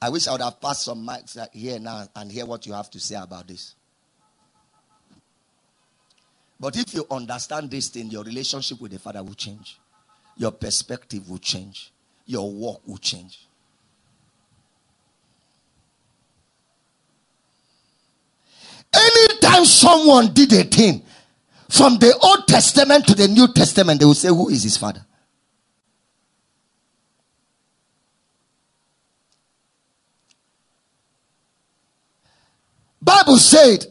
[0.00, 2.90] I wish I would have passed some mics here now and hear what you have
[2.90, 3.74] to say about this.
[6.58, 9.78] But if you understand this thing, your relationship with the Father will change.
[10.36, 11.92] Your perspective will change.
[12.26, 13.46] Your walk will change.
[18.94, 21.02] Anytime someone did a thing
[21.68, 25.04] from the Old Testament to the New Testament, they will say, Who is his father?
[33.02, 33.84] Bible said,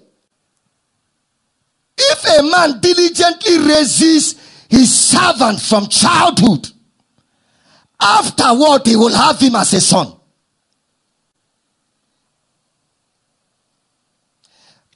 [2.12, 4.36] if a man diligently raises
[4.70, 6.68] his servant from childhood,
[8.00, 10.14] afterward he will have him as a son.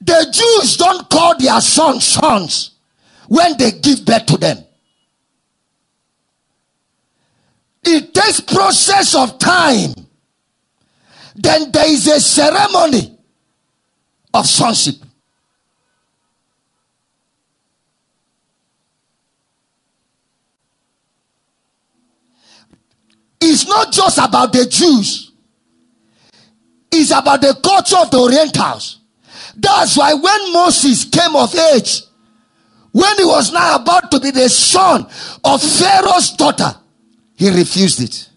[0.00, 2.70] The Jews don't call their sons sons
[3.28, 4.64] when they give birth to them.
[7.84, 9.94] It takes process of time.
[11.34, 13.16] Then there is a ceremony
[14.34, 14.96] of sonship.
[23.40, 25.32] It's not just about the Jews.
[26.90, 28.98] It's about the culture of the Orientals.
[29.56, 32.02] That's why when Moses came of age,
[32.92, 35.06] when he was now about to be the son
[35.44, 36.74] of Pharaoh's daughter,
[37.34, 38.28] he refused it.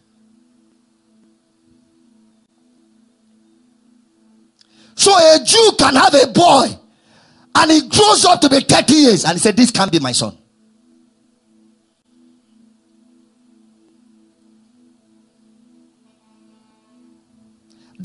[4.95, 6.67] So a Jew can have a boy
[7.55, 10.11] and he grows up to be 30 years and he said, This can't be my
[10.11, 10.37] son.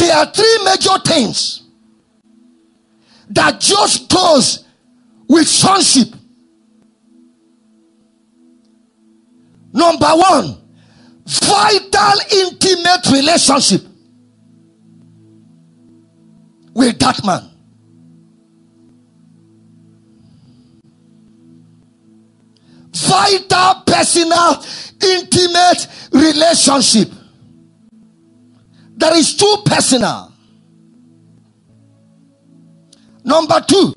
[0.07, 1.62] There are three major things
[3.31, 4.64] that just goes
[5.29, 6.14] with sonship.
[9.73, 10.59] Number one,
[11.27, 13.83] vital intimate relationship
[16.73, 17.51] with that man.
[22.92, 24.64] Vital, personal,
[25.03, 27.16] intimate relationship.
[28.97, 30.33] That is too personal.
[33.25, 33.93] Number two,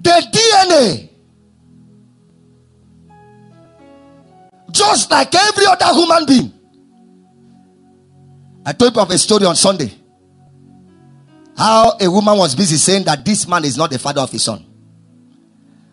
[0.00, 1.08] the DNA.
[4.70, 6.52] Just like every other human being.
[8.64, 9.90] I told you of a story on Sunday.
[11.56, 14.44] How a woman was busy saying that this man is not the father of his
[14.44, 14.64] son.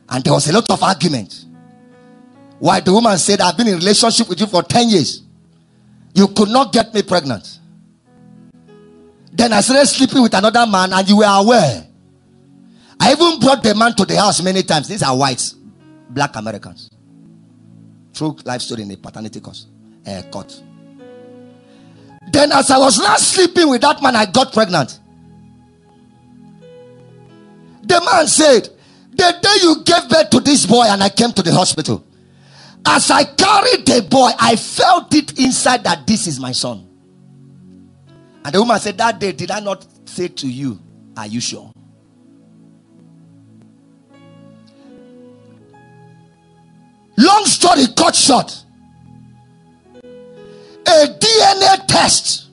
[0.09, 1.44] And there was a lot of argument.
[2.59, 5.21] Why the woman said, I've been in relationship with you for 10 years.
[6.13, 7.59] You could not get me pregnant.
[9.31, 11.85] Then I started sleeping with another man, and you were aware.
[12.99, 14.87] I even brought the man to the house many times.
[14.87, 15.53] These are whites,
[16.09, 16.89] black Americans.
[18.13, 19.67] True life story in a paternity course,
[20.07, 20.61] uh, court.
[22.31, 24.99] Then, as I was not sleeping with that man, I got pregnant.
[27.83, 28.69] The man said,
[29.11, 32.03] The day you gave birth to this boy, and I came to the hospital,
[32.85, 36.87] as I carried the boy, I felt it inside that this is my son.
[38.43, 40.79] And the woman said, That day, did I not say to you,
[41.17, 41.71] Are you sure?
[47.17, 48.63] Long story cut short.
[50.03, 52.49] A DNA test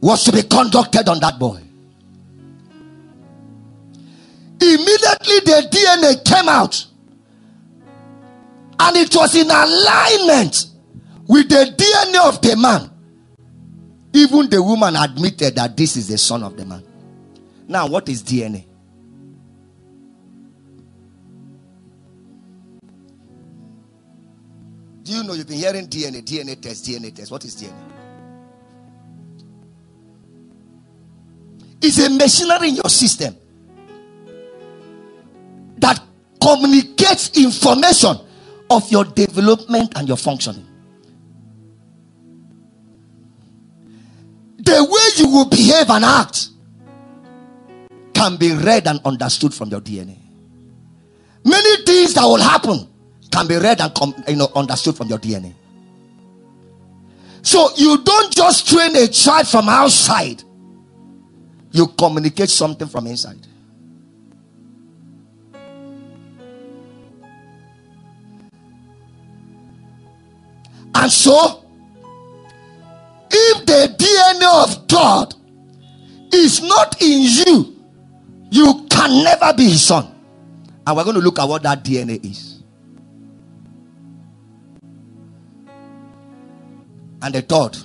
[0.00, 1.60] was to be conducted on that boy.
[4.60, 6.86] Immediately, the DNA came out,
[8.80, 10.66] and it was in alignment
[11.26, 12.90] with the DNA of the man
[14.12, 16.82] Even the woman admitted that this is the son of the man.
[17.66, 18.64] Now, what is DNA?
[25.02, 27.30] Do you know you've been hearing DNA, DNA test, DNA test?
[27.30, 27.74] What is DNA?
[31.80, 33.36] It's a machinery in your system
[35.76, 36.02] that
[36.42, 38.16] communicates information
[38.70, 40.66] of your development and your functioning.
[44.58, 46.48] The way you will behave and act
[48.12, 50.18] can be read and understood from your DNA.
[51.44, 52.86] Many things that will happen
[53.30, 55.54] can be read and com- you know understood from your DNA.
[57.42, 60.42] So you don't just train a child from outside.
[61.70, 63.46] You communicate something from inside.
[71.00, 71.64] And so,
[73.30, 75.32] if the DNA of God
[76.34, 77.76] is not in you,
[78.50, 80.12] you can never be his son.
[80.84, 82.64] And we're going to look at what that DNA is.
[87.22, 87.76] And the third,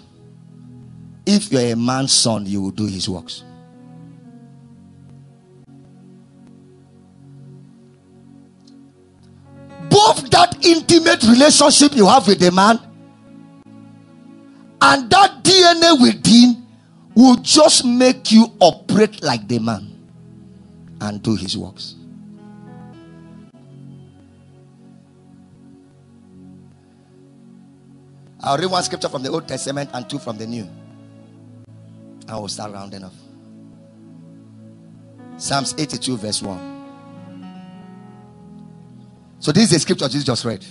[1.28, 3.44] if you're a man's son, you will do his works.
[9.88, 12.80] Both that intimate relationship you have with the man
[14.84, 16.68] and that DNA within
[17.16, 19.90] will just make you operate like the man
[21.00, 21.96] and do his works.
[28.42, 30.68] I'll read one scripture from the Old Testament and two from the New.
[32.28, 33.14] I will start rounding off.
[35.38, 36.72] Psalms 82, verse 1.
[39.40, 40.66] So, this is the scripture Jesus just read.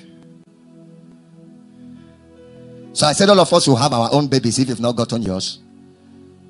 [2.95, 5.22] So, I said all of us will have our own babies if you've not gotten
[5.22, 5.61] yours.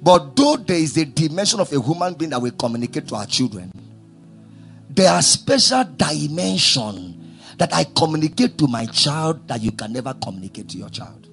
[0.03, 3.27] But though there is a dimension of a human being that we communicate to our
[3.27, 3.71] children,
[4.91, 10.69] there are special dimension that I communicate to my child that you can never communicate
[10.71, 11.29] to your child.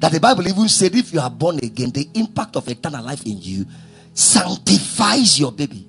[0.00, 3.26] That the Bible even said if you are born again, the impact of eternal life
[3.26, 3.66] in you
[4.14, 5.86] sanctifies your baby.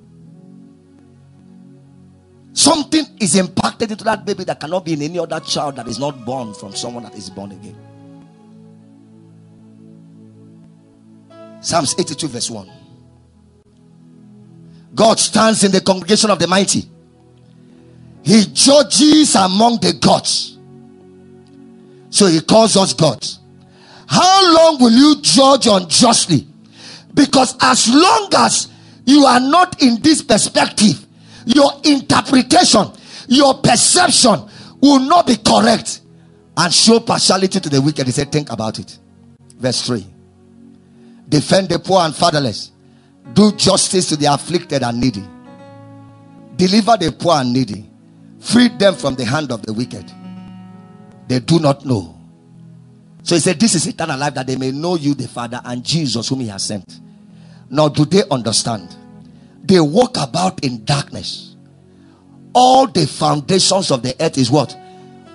[2.52, 6.00] Something is impacted into that baby that cannot be in any other child that is
[6.00, 7.78] not born from someone that is born again.
[11.62, 12.72] Psalms 82, verse 1.
[14.96, 16.84] God stands in the congregation of the mighty.
[18.24, 20.58] He judges among the gods.
[22.10, 23.40] So he calls us gods.
[24.08, 26.48] How long will you judge unjustly?
[27.14, 28.68] Because as long as
[29.06, 31.06] you are not in this perspective,
[31.46, 32.88] your interpretation,
[33.28, 34.48] your perception
[34.82, 36.02] will not be correct
[36.58, 38.06] and show partiality to the wicked.
[38.06, 38.98] He said, Think about it.
[39.58, 40.06] Verse 3
[41.30, 42.72] Defend the poor and fatherless,
[43.34, 45.24] do justice to the afflicted and needy,
[46.56, 47.88] deliver the poor and needy,
[48.40, 50.12] free them from the hand of the wicked.
[51.28, 52.16] They do not know.
[53.22, 55.86] So he said, This is eternal life that they may know you, the Father, and
[55.86, 57.00] Jesus, whom he has sent.
[57.70, 58.96] Now, do they understand?
[59.64, 61.56] They walk about in darkness.
[62.56, 64.76] All the foundations of the earth is what?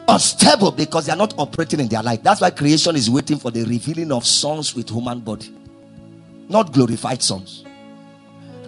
[0.09, 2.25] Unstable because they are not operating in their light.
[2.25, 5.55] That's why creation is waiting for the revealing of sons with human body
[6.55, 7.65] not glorified sons.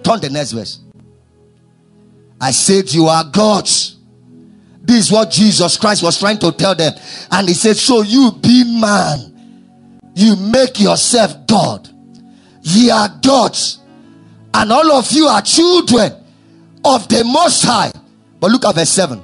[0.02, 0.80] Turn the next verse.
[2.40, 3.96] I said, You are gods.
[4.82, 6.92] This is what Jesus Christ was trying to tell them.
[7.30, 11.88] And he said, So you be man, you make yourself God.
[12.62, 13.78] Ye are gods.
[14.52, 16.12] And all of you are children
[16.84, 17.92] of the Most High.
[18.40, 19.22] But look at verse 7.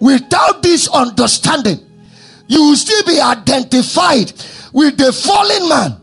[0.00, 1.78] Without this understanding,
[2.48, 4.32] you will still be identified
[4.72, 5.99] with the fallen man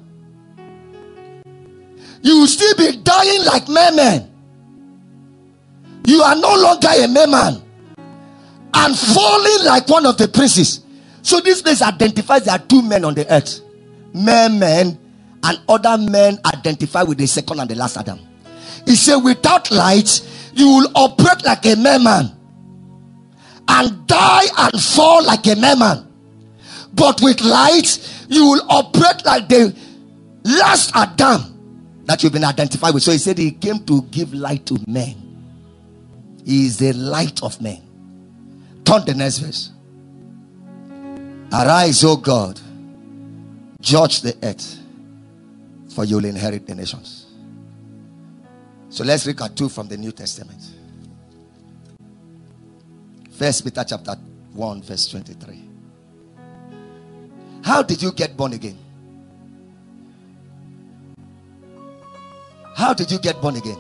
[2.22, 4.32] you will still be dying like men.
[6.06, 7.62] You are no longer a man
[8.74, 10.82] and falling like one of the princes.
[11.22, 13.62] So this place identifies there are two men on the earth.
[14.14, 14.98] Men,
[15.44, 18.20] and other men identify with the second and the last Adam.
[18.86, 22.32] He said, without light, you will operate like a man
[23.68, 26.08] and die and fall like a man.
[26.94, 29.76] But with light, you will operate like the
[30.44, 31.57] last Adam
[32.08, 33.04] that you've been identified with.
[33.04, 35.16] So he said he came to give light to men.
[36.46, 37.82] He is the light of men.
[38.86, 39.72] Turn the next verse.
[41.52, 42.60] Arise, O God,
[43.82, 44.80] judge the earth,
[45.94, 47.26] for you'll inherit the nations.
[48.90, 50.62] So let's read at two from the New Testament.
[53.32, 54.16] First Peter chapter
[54.54, 55.64] 1, verse 23.
[57.64, 58.78] How did you get born again?
[62.78, 63.80] How did you get born again?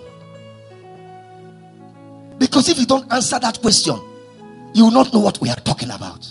[2.40, 3.96] Because if you don't answer that question,
[4.74, 6.28] you will not know what we are talking about.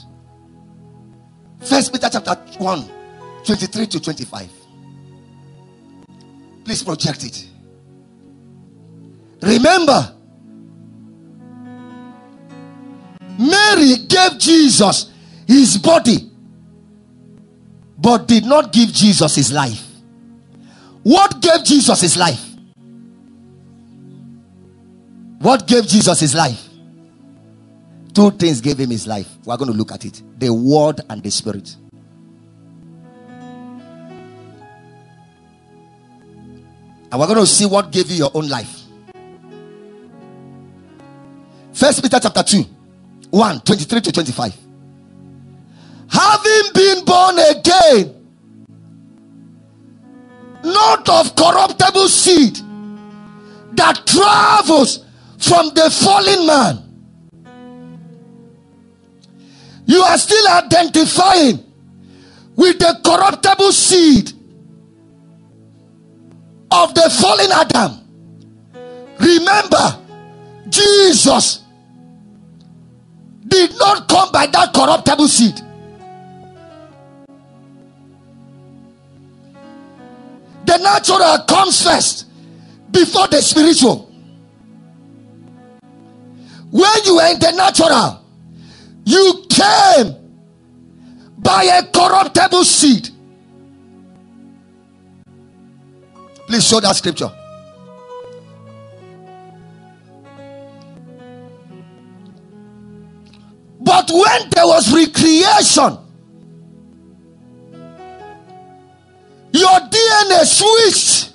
[1.61, 2.91] First Peter chapter 1,
[3.45, 4.51] 23 to 25.
[6.65, 7.47] Please project it.
[9.43, 10.13] Remember,
[13.39, 15.13] Mary gave Jesus
[15.47, 16.33] his body,
[17.97, 19.87] but did not give Jesus his life.
[21.05, 22.46] What gave Jesus his life?
[25.39, 26.69] What gave Jesus his life?
[28.15, 29.29] Two things gave him his life.
[29.45, 31.77] We're going to look at it the word and the spirit.
[37.13, 38.83] And we're going to see what gave you your own life.
[41.73, 42.65] First Peter chapter 2,
[43.31, 44.57] 1, 23 to 25.
[46.09, 48.15] Having been born again,
[50.65, 52.57] not of corruptible seed
[53.75, 55.06] that travels
[55.39, 56.83] from the fallen man.
[59.87, 61.65] You are still identifying
[62.57, 64.33] with the corruptible seed
[66.71, 68.01] of the fallen Adam.
[69.21, 70.03] Remember,
[70.69, 71.63] Jesus
[73.47, 75.55] did not come by that corruptible seed.
[80.67, 82.27] The natural comes first
[82.91, 84.06] before the spiritual.
[86.77, 88.21] When you were in the natural,
[89.07, 90.15] you came
[91.39, 93.09] by a corruptible seed.
[96.47, 97.31] Please show that scripture.
[103.81, 105.97] But when there was recreation,
[109.53, 111.33] your DNA switched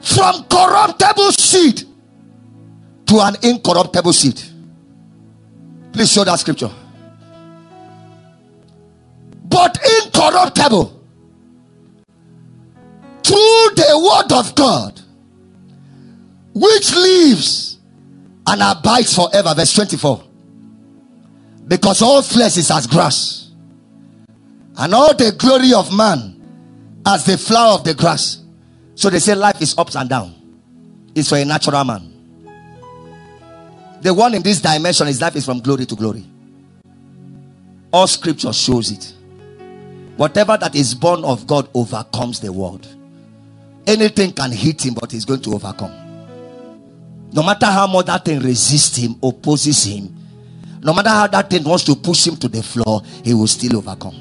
[0.00, 1.85] from corruptible seed
[3.06, 4.40] to an incorruptible seed.
[5.92, 6.70] Please show that scripture.
[9.44, 10.92] But incorruptible
[13.22, 15.00] through the word of God,
[16.54, 17.78] which lives
[18.46, 19.54] and abides forever.
[19.54, 20.22] Verse 24.
[21.66, 23.50] Because all flesh is as grass,
[24.76, 28.42] and all the glory of man as the flower of the grass.
[28.94, 30.34] So they say life is ups and down.
[31.14, 32.15] It's for a natural man.
[34.06, 36.24] The one in this dimension, his life is from glory to glory.
[37.92, 39.12] All scripture shows it.
[40.16, 42.86] Whatever that is born of God overcomes the world.
[43.84, 45.90] Anything can hit him, but he's going to overcome.
[47.32, 50.14] No matter how much that thing resists him, opposes him,
[50.84, 53.76] no matter how that thing wants to push him to the floor, he will still
[53.78, 54.14] overcome.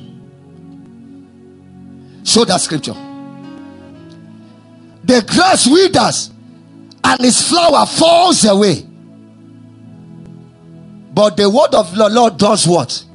[2.24, 2.96] Show that scripture.
[5.04, 6.32] The grass withers
[7.04, 8.85] and its flower falls away.
[11.16, 13.05] But the word of the Lord does what?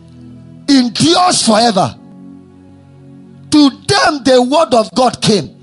[0.68, 1.94] Endures forever.
[3.50, 5.54] To them, the word of God came.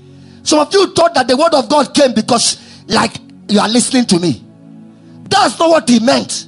[0.44, 3.16] Some of you thought that the word of God came because, like,
[3.48, 4.44] you are listening to me.
[5.28, 6.46] That's not what he meant.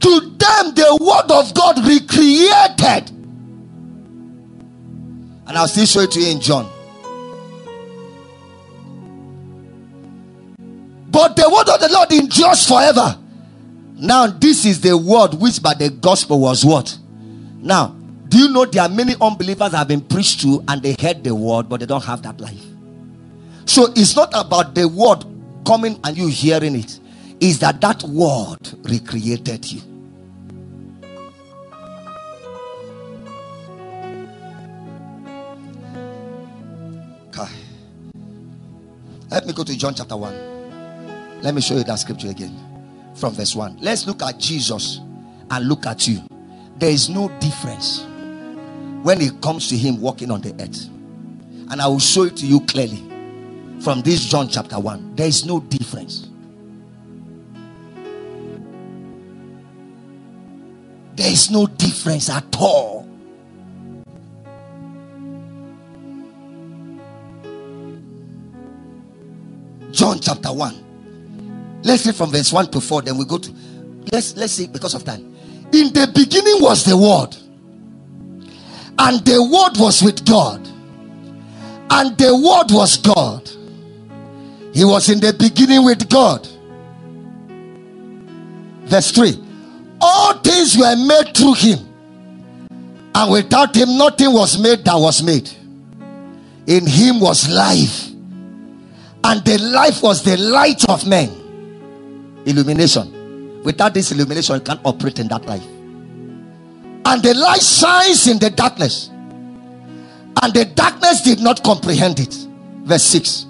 [0.00, 3.10] To them, the word of God recreated.
[5.46, 6.68] And I'll still show it to you in John.
[11.12, 13.19] But the word of the Lord endures forever.
[14.00, 16.96] Now, this is the word which by the gospel was what?
[17.58, 17.88] Now,
[18.28, 21.34] do you know there are many unbelievers have been preached to and they heard the
[21.34, 22.64] word, but they don't have that life?
[23.66, 25.24] So it's not about the word
[25.66, 26.98] coming and you hearing it,
[27.40, 29.82] is that that word recreated you.
[37.28, 37.52] Okay.
[39.30, 41.42] Let me go to John chapter 1.
[41.42, 42.69] Let me show you that scripture again
[43.20, 43.78] from verse 1.
[43.80, 44.98] Let's look at Jesus
[45.50, 46.22] and look at you.
[46.78, 48.04] There is no difference
[49.02, 50.86] when it comes to him walking on the earth.
[51.70, 53.04] And I will show it to you clearly
[53.80, 55.14] from this John chapter 1.
[55.14, 56.28] There is no difference.
[61.14, 63.06] There is no difference at all.
[69.92, 70.89] John chapter 1
[71.82, 73.50] Let's read from verse 1 to 4, then we go to
[74.12, 75.34] let's let's see because of time.
[75.72, 77.36] In the beginning was the word,
[78.98, 80.66] and the word was with God,
[81.90, 83.48] and the word was God.
[84.74, 86.46] He was in the beginning with God.
[88.84, 89.38] Verse 3
[90.00, 91.78] All things were made through him,
[93.14, 95.50] and without him, nothing was made that was made.
[96.66, 98.08] In him was life,
[99.24, 101.39] And the life was the light of men.
[102.46, 103.62] Illumination.
[103.62, 105.64] Without this illumination, you can't operate in that life.
[107.04, 109.08] And the light shines in the darkness.
[110.42, 112.34] And the darkness did not comprehend it.
[112.84, 113.46] Verse 6.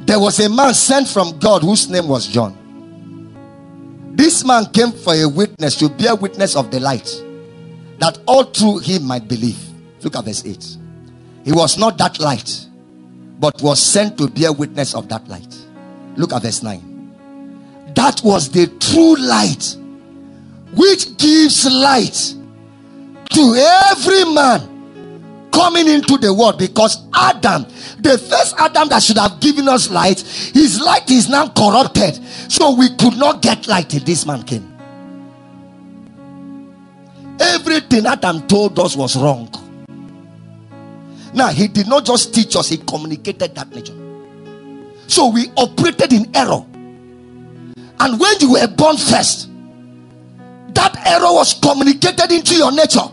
[0.00, 2.58] There was a man sent from God whose name was John.
[4.14, 7.08] This man came for a witness to bear witness of the light,
[7.98, 9.58] that all through him might believe.
[10.02, 10.76] Look at verse 8.
[11.44, 12.66] He was not that light,
[13.38, 15.56] but was sent to bear witness of that light.
[16.16, 16.91] Look at verse 9.
[17.94, 19.76] That was the true light,
[20.74, 22.34] which gives light
[23.30, 23.54] to
[23.90, 27.64] every man coming into the world because Adam,
[28.00, 32.16] the first Adam that should have given us light, his light is now corrupted.
[32.50, 34.68] So we could not get light till this man came.
[37.38, 39.50] Everything Adam told us was wrong.
[41.34, 43.94] Now, he did not just teach us, he communicated that nature.
[45.08, 46.64] So we operated in error.
[48.02, 49.48] And when you were born first,
[50.74, 53.08] that error was communicated into your nature.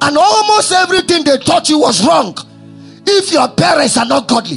[0.00, 2.34] And almost everything they taught you was wrong
[3.06, 4.56] if your parents are not godly.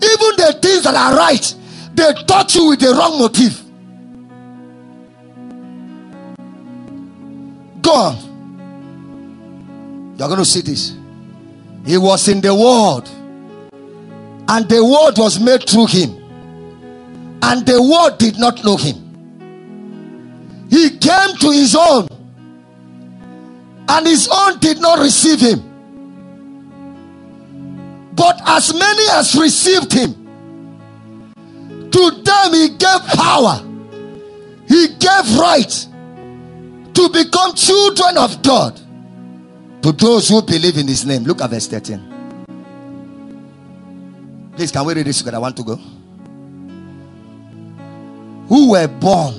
[0.00, 1.54] Even the things that are right,
[1.94, 3.62] they taught you with the wrong motive.
[7.82, 8.16] Go on.
[10.18, 10.96] You're going to see this.
[11.86, 13.08] He was in the world,
[14.48, 16.10] and the world was made through him,
[17.42, 18.96] and the world did not know him.
[20.70, 22.08] He came to his own,
[23.88, 25.64] and his own did not receive him.
[28.14, 30.14] But as many as received him,
[31.90, 33.62] to them he gave power,
[34.66, 35.86] he gave right
[36.94, 38.80] to become children of God
[39.82, 41.22] to those who believe in his name.
[41.24, 42.07] Look at verse 13.
[44.58, 45.36] Please, can we read this together?
[45.36, 45.76] I want to go.
[48.48, 49.34] Who were born?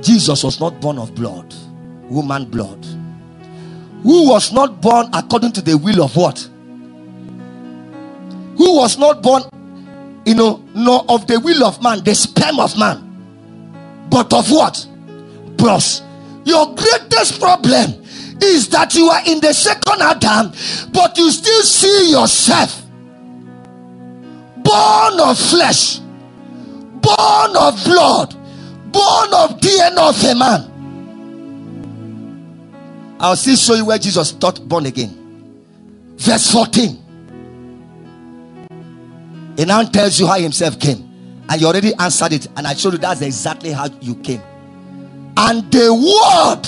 [0.00, 1.52] Jesus was not born of blood
[2.08, 2.82] woman blood.
[4.04, 6.38] Who was not born according to the will of what?
[8.56, 9.42] Who was not born,
[10.24, 14.86] you know, nor of the will of man, the sperm of man, but of what?
[15.58, 16.00] Plus,
[16.46, 18.02] your greatest problem
[18.42, 20.52] is that you are in the second Adam,
[20.90, 22.79] but you still see yourself
[24.62, 28.34] born of flesh, born of blood,
[28.92, 30.66] born of DNA of a man.
[33.20, 35.16] I'll still show you where Jesus taught born again.
[36.16, 36.96] Verse 14.
[39.58, 41.06] It now tells you how himself came.
[41.50, 42.48] And you already answered it.
[42.56, 44.40] And I showed you that's exactly how you came.
[45.36, 46.66] And the word.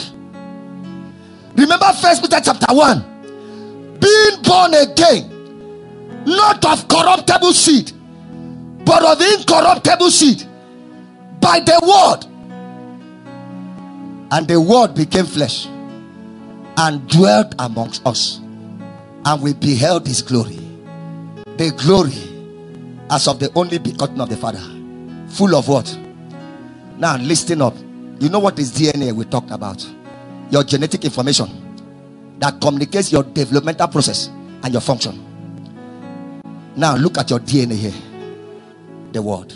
[1.56, 3.98] Remember first Peter chapter 1.
[3.98, 5.31] Being born again.
[6.26, 7.92] Not of corruptible seed.
[8.84, 10.44] But of incorruptible seed.
[11.40, 12.26] By the word.
[14.32, 15.66] And the word became flesh
[16.78, 20.58] and dwelt amongst us, and we beheld his glory.
[21.58, 22.16] The glory
[23.10, 24.62] as of the only begotten of the Father,
[25.28, 25.98] full of what?
[26.96, 27.76] Now, listen up.
[28.20, 29.86] You know what is DNA we talked about?
[30.50, 31.48] Your genetic information
[32.38, 34.28] that communicates your developmental process
[34.62, 35.31] and your function.
[36.76, 37.92] Now, look at your DNA here.
[39.12, 39.52] The word.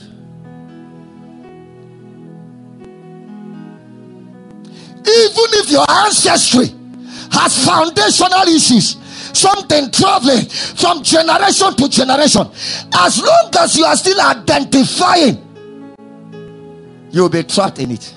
[5.08, 6.66] Even if your ancestry
[7.32, 8.96] has foundational issues
[9.36, 12.46] something traveling from generation to generation
[12.94, 15.36] as long as you are still identifying
[17.10, 18.14] you'll be trapped in it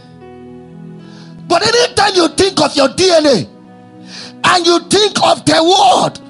[1.47, 3.47] but anytime you think of your dna
[4.45, 6.28] and you think of the word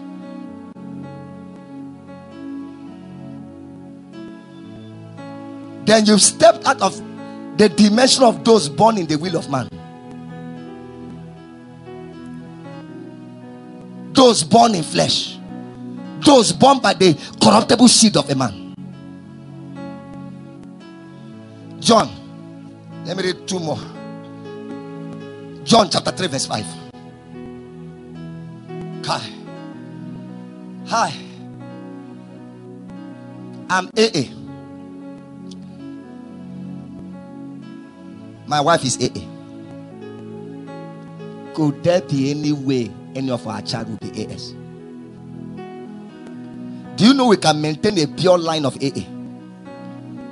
[5.90, 6.96] then you've stepped out of
[7.58, 9.68] the dimension of those born in the will of man
[14.20, 15.38] those born in flesh,
[16.26, 18.76] those born by the corruptible seed of a man.
[21.80, 22.10] John,
[23.06, 23.80] let me read two more.
[25.64, 26.66] John chapter 3, verse 5.
[29.06, 29.30] Hi.
[30.88, 31.14] Hi.
[33.70, 34.39] I'm AA.
[38.50, 39.22] My wife is AA.
[41.54, 44.54] Could there be any way any of our child will be AS.
[46.95, 49.06] Do you know we can maintain a pure line of AA?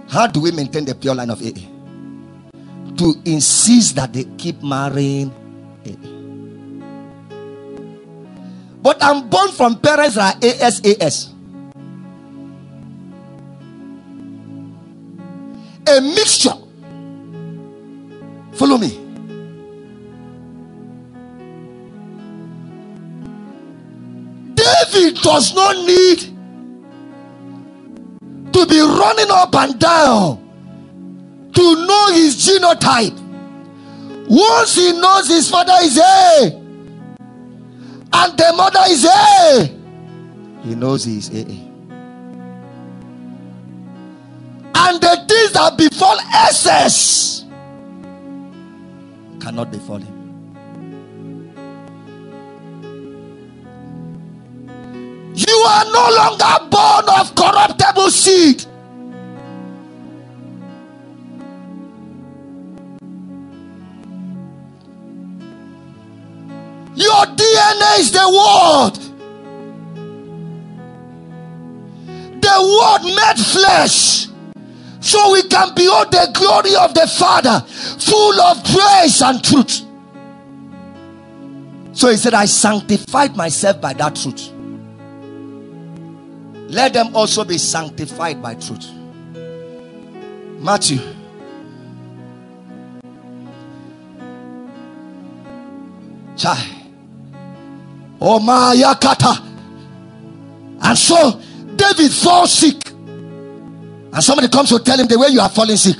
[0.09, 1.61] How do we maintain the pure line of AA?
[2.97, 5.31] To insist that they keep marrying
[5.85, 6.07] AA.
[8.81, 11.33] But I'm born from parents that are ASAS.
[15.87, 16.66] A mixture.
[18.67, 18.89] Follow me.
[24.55, 26.19] David does not need
[28.51, 30.43] to be running up and down
[31.53, 33.17] to know his genotype.
[34.27, 36.51] Once he knows his father is A
[38.11, 41.63] and the mother is A, he knows he is AA.
[44.75, 47.36] And the things that befall SS
[49.47, 50.15] cannot befall him.
[55.35, 58.65] You are no longer born of corruptible seed.
[66.95, 68.95] Your DNA is the word.
[72.41, 74.27] The word made flesh.
[75.07, 77.61] So we can behold the glory of the Father,
[77.97, 79.83] full of grace and truth.
[81.97, 84.51] So he said, I sanctified myself by that truth.
[86.69, 88.91] Let them also be sanctified by truth.
[90.59, 90.99] Matthew.
[96.35, 96.67] Chai.
[98.19, 99.41] Oh my yakata.
[100.81, 101.39] And so
[101.77, 102.86] David falls sick.
[104.13, 105.97] And somebody comes to tell him the way you are falling sick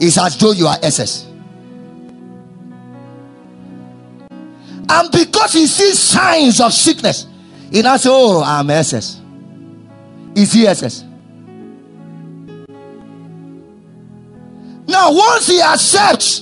[0.00, 1.26] is as though you are SS.
[4.88, 7.26] And because he sees signs of sickness,
[7.70, 9.20] he now says, Oh, I'm SS.
[10.34, 11.04] Is he SS?
[14.86, 16.40] Now, once he accepts,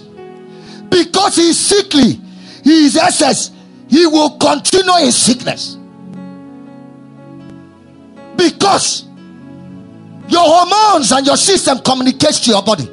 [0.88, 2.20] because he's sickly,
[2.64, 3.50] he is SS,
[3.88, 5.76] he will continue in sickness.
[8.36, 9.04] Because
[10.28, 12.88] your hormones and your system communicates to your body.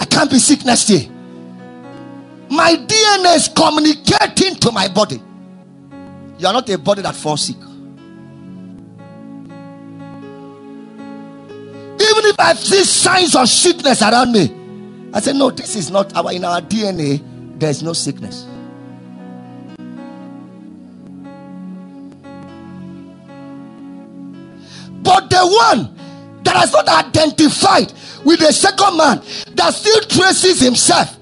[0.00, 1.08] I can't be sick next year.
[2.50, 5.20] My DNA is communicating to my body.
[6.38, 7.56] You are not a body that falls sick.
[11.96, 14.54] Even if I see signs of sickness around me,
[15.12, 17.22] I say, No, this is not our in our DNA,
[17.58, 18.46] there's no sickness.
[25.04, 25.94] But the one
[26.42, 27.92] that has not identified
[28.24, 29.22] with the second man
[29.54, 31.16] that still traces himself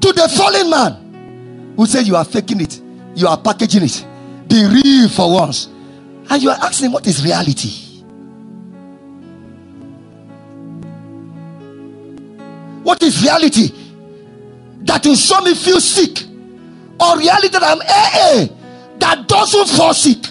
[0.00, 2.80] to the fallen man who say you are faking it,
[3.14, 4.06] you are packaging it,
[4.48, 5.66] be real for once,
[6.28, 7.88] and you are asking what is reality.
[12.82, 13.72] What is reality?
[14.82, 16.24] That will show me feel sick.
[16.98, 18.48] Or reality that I'm AA
[18.98, 20.29] that doesn't fall sick.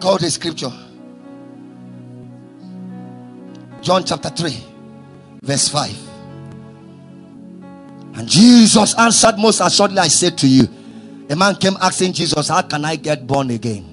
[0.00, 0.72] I call the scripture
[3.82, 4.64] John chapter 3,
[5.42, 5.90] verse 5.
[8.14, 10.66] And Jesus answered most assuredly, I said to you,
[11.28, 13.84] a man came asking Jesus, How can I get born again?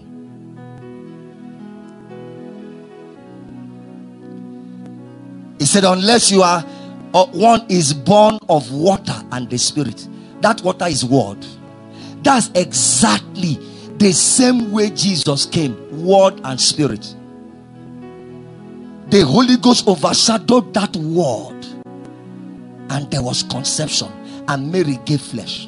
[5.59, 6.63] He said, Unless you are
[7.13, 10.07] uh, one is born of water and the spirit,
[10.39, 11.45] that water is word.
[12.23, 13.59] That's exactly
[13.97, 17.15] the same way Jesus came, word and spirit.
[19.09, 21.65] The Holy Ghost overshadowed that word
[22.89, 24.07] and there was conception,
[24.47, 25.67] and Mary gave flesh.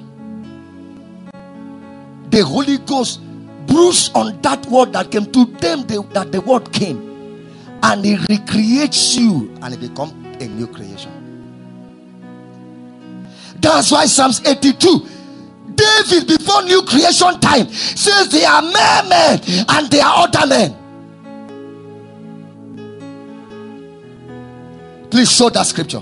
[2.29, 3.21] The Holy Ghost
[3.67, 6.97] bruised on that word that came to them, the, that the word came,
[7.83, 11.11] and it recreates you, and it becomes a new creation.
[13.59, 15.05] That's why Psalms 82
[15.79, 20.75] David, before new creation time, says they are mere men and they are other men.
[25.09, 26.01] Please show that scripture.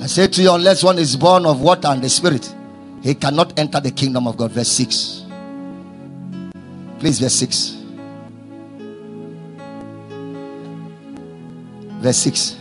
[0.00, 2.54] I say to you, unless one is born of water and the spirit,
[3.02, 4.52] he cannot enter the kingdom of God.
[4.52, 5.24] Verse 6.
[6.98, 7.76] Please, verse 6.
[12.00, 12.56] Verse 6.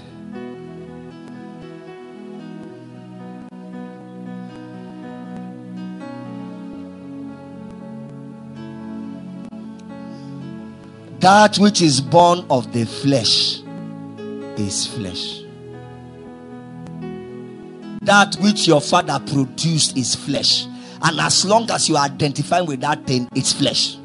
[11.24, 13.61] That which is born of the flesh
[14.59, 15.43] is flesh
[18.05, 20.65] that which your father produced is flesh.
[21.01, 23.97] And as long as you are identifying with that thing, it's flesh.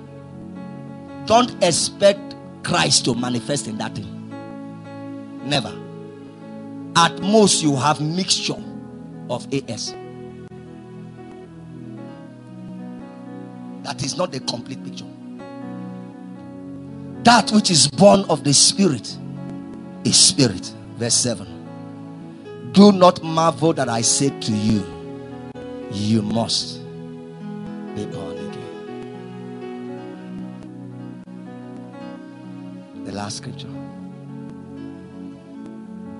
[1.26, 4.14] Don't expect Christ to manifest in that thing.
[5.44, 5.72] Never.
[6.96, 8.56] At most, you have mixture
[9.30, 9.94] of AS.
[13.82, 15.04] That is not the complete picture.
[17.28, 19.14] That which is born of the Spirit
[20.02, 20.72] is Spirit.
[20.96, 22.70] Verse 7.
[22.72, 24.82] Do not marvel that I said to you,
[25.92, 26.78] you must
[27.94, 28.64] be born again.
[33.04, 33.68] The last scripture.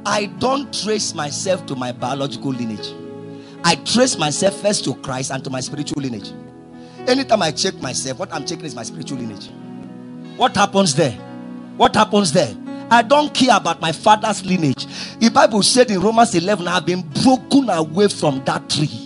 [0.04, 2.92] I don't trace myself to my biological lineage.
[3.64, 6.32] I trace myself first to Christ and to my spiritual lineage.
[7.06, 9.48] Anytime I check myself, what I'm checking is my spiritual lineage.
[10.38, 11.10] What happens there?
[11.76, 12.54] What happens there?
[12.90, 14.86] I don't care about my father's lineage.
[15.18, 19.04] The Bible said in Romans 11, I have been broken away from that tree.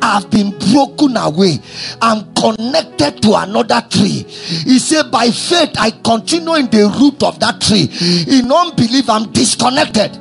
[0.00, 1.58] I've been broken away.
[2.00, 4.24] I'm connected to another tree.
[4.24, 7.90] He said, By faith, I continue in the root of that tree.
[8.26, 10.18] In unbelief, I'm disconnected.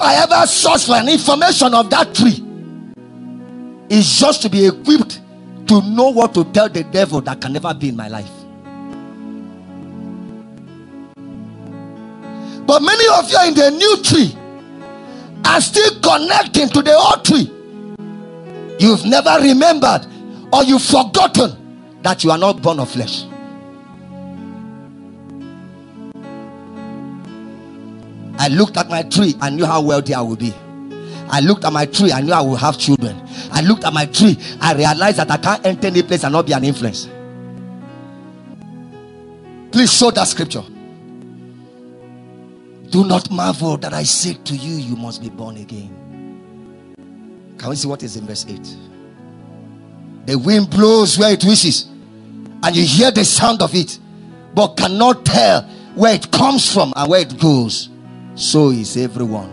[0.00, 2.42] If I ever search for an information of that tree,
[3.90, 5.20] it's just to be equipped
[5.66, 8.30] to know what to tell the devil that can never be in my life.
[12.66, 14.34] But many of you are in the new tree
[15.44, 17.50] and still connecting to the old tree.
[18.78, 20.06] You've never remembered
[20.50, 23.24] or you've forgotten that you are not born of flesh.
[28.40, 30.54] I looked at my tree, I knew how wealthy I would be.
[31.28, 33.20] I looked at my tree, I knew I would have children.
[33.52, 36.46] I looked at my tree, I realized that I can't enter any place and not
[36.46, 37.06] be an influence.
[39.70, 40.62] Please show that scripture.
[42.88, 46.94] Do not marvel that I say to you, you must be born again.
[47.58, 48.58] Can we see what is in verse 8?
[50.24, 51.84] The wind blows where it wishes,
[52.62, 53.98] and you hear the sound of it,
[54.54, 55.60] but cannot tell
[55.94, 57.90] where it comes from and where it goes.
[58.34, 59.50] So is everyone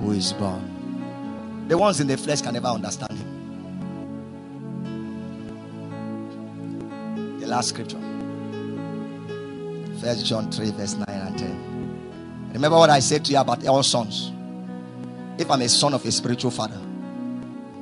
[0.00, 1.66] who is born.
[1.68, 3.30] The ones in the flesh can never understand him.
[7.40, 7.98] The last scripture.
[10.00, 12.50] First John 3, verse 9 and 10.
[12.52, 14.30] Remember what I said to you about all sons.
[15.38, 16.78] If I'm a son of a spiritual father,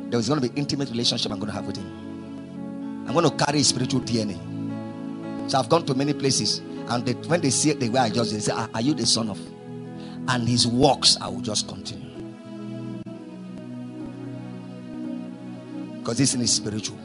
[0.08, 3.06] there is going to be intimate relationship I'm going to have with him.
[3.06, 4.38] I'm going to carry spiritual DNA.
[5.50, 6.58] So I've gone to many places,
[6.88, 8.94] and they, when they see it the way I just they say, are, are you
[8.94, 9.38] the son of?
[10.28, 12.10] And his works I will just continue.
[15.98, 16.98] Because this is spiritual.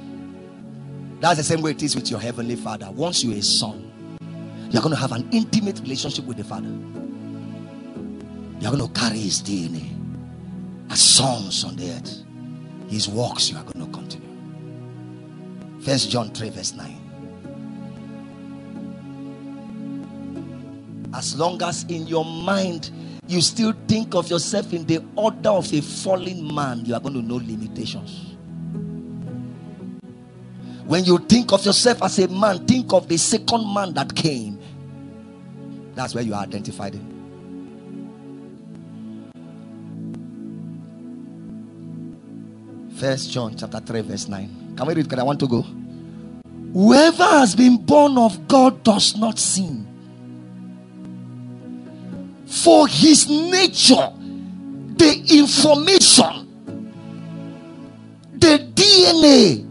[1.19, 2.89] That's the same way it is with your heavenly father.
[2.91, 3.91] Once you're a son,
[4.71, 6.69] you're going to have an intimate relationship with the father.
[8.59, 9.87] You're going to carry his DNA
[10.89, 12.23] as sons on the earth.
[12.89, 14.27] His works you are going to continue.
[15.81, 17.03] First John 3, verse 9.
[21.13, 22.91] As long as in your mind
[23.27, 27.13] you still think of yourself in the order of a fallen man, you are going
[27.13, 28.35] to know limitations.
[30.85, 34.57] When you think of yourself as a man, think of the second man that came.
[35.95, 36.97] That's where you are identified.
[42.95, 44.75] First John chapter 3, verse 9.
[44.77, 45.03] Can we read?
[45.03, 45.61] Because I want to go.
[46.73, 49.85] Whoever has been born of God does not sin.
[52.67, 54.11] For his nature,
[54.97, 56.51] the information,
[58.33, 59.65] the DNA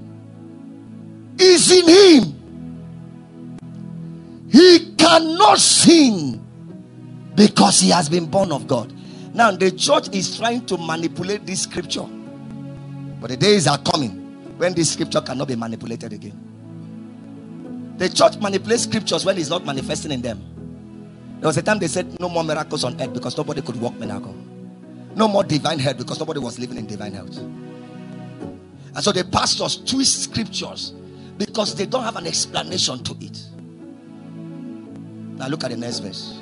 [1.38, 2.24] is in him.
[4.50, 6.42] He cannot sin
[7.34, 8.94] because he has been born of God.
[9.34, 12.08] Now, the church is trying to manipulate this scripture
[13.20, 14.10] but the days are coming
[14.56, 16.32] when this scripture cannot be manipulated again.
[17.98, 20.55] The church manipulates scriptures when it's not manifesting in them.
[21.38, 23.94] There was a time they said no more miracles on earth because nobody could walk
[23.94, 24.34] miracle.
[25.14, 27.36] No more divine health because nobody was living in divine health.
[27.38, 30.92] And so the pastors twist scriptures
[31.36, 33.42] because they don't have an explanation to it.
[35.36, 36.40] Now look at the next verse.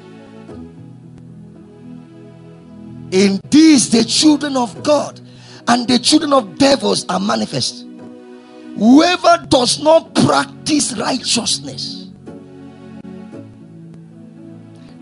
[3.11, 5.21] In these the children of God
[5.69, 7.85] and the children of devils are manifest.
[8.77, 12.04] Whoever does not practice righteousness,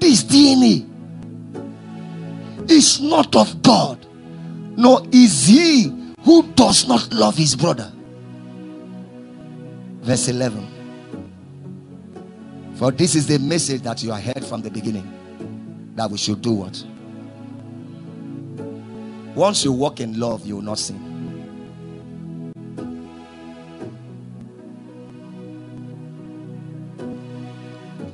[0.03, 0.84] this DNA
[2.68, 4.05] is not of God,
[4.76, 5.94] nor is he
[6.24, 7.92] who does not love his brother.
[10.00, 10.66] Verse 11.
[12.74, 16.50] For this is the message that you heard from the beginning that we should do
[16.50, 16.84] what?
[19.36, 20.98] Once you walk in love, you will not sin.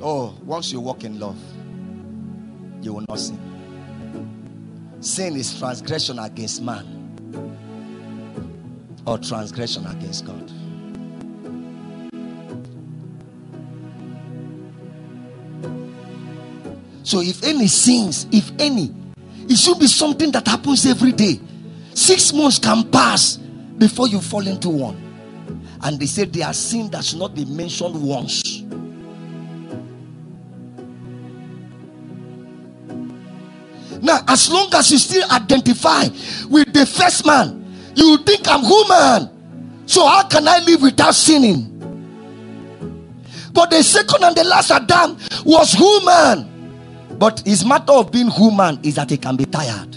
[0.01, 1.35] Oh, once you walk in love,
[2.81, 3.39] you will not sin.
[5.01, 6.85] Sin is transgression against man
[9.05, 10.51] or transgression against God.
[17.03, 18.93] So, if any sins, if any,
[19.47, 21.39] it should be something that happens every day.
[21.95, 24.95] Six months can pass before you fall into one.
[25.81, 28.58] And they said there are sins that should not be mentioned once.
[34.09, 36.05] Now, as long as you still identify
[36.49, 39.29] with the first man, you think I'm human.
[39.85, 41.69] So, how can I live without sinning?
[43.53, 46.49] But the second and the last Adam was human.
[47.19, 49.95] But his matter of being human is that he can be tired,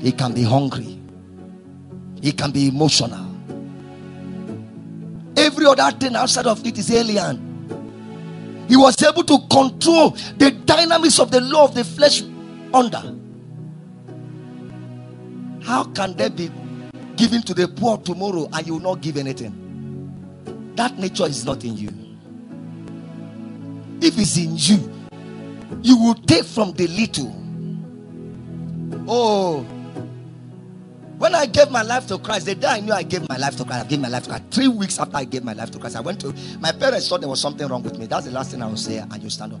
[0.00, 1.00] he can be hungry,
[2.20, 3.26] he can be emotional.
[5.38, 7.46] Every other thing outside of it is alien.
[8.68, 12.22] He was able to control the dynamics of the law of the flesh
[12.72, 13.16] under.
[15.62, 16.50] How can they be
[17.16, 20.72] given to the poor tomorrow and you will not give anything?
[20.76, 21.90] That nature is not in you.
[24.00, 24.90] If it's in you,
[25.82, 27.36] you will take from the little.
[29.06, 29.60] Oh,
[31.18, 33.54] when I gave my life to Christ, the day I knew I gave my life
[33.58, 34.44] to Christ, I gave my life to Christ.
[34.50, 37.20] Three weeks after I gave my life to Christ, I went to my parents thought
[37.20, 38.06] there was something wrong with me.
[38.06, 39.60] That's the last thing I will say, and you stand up.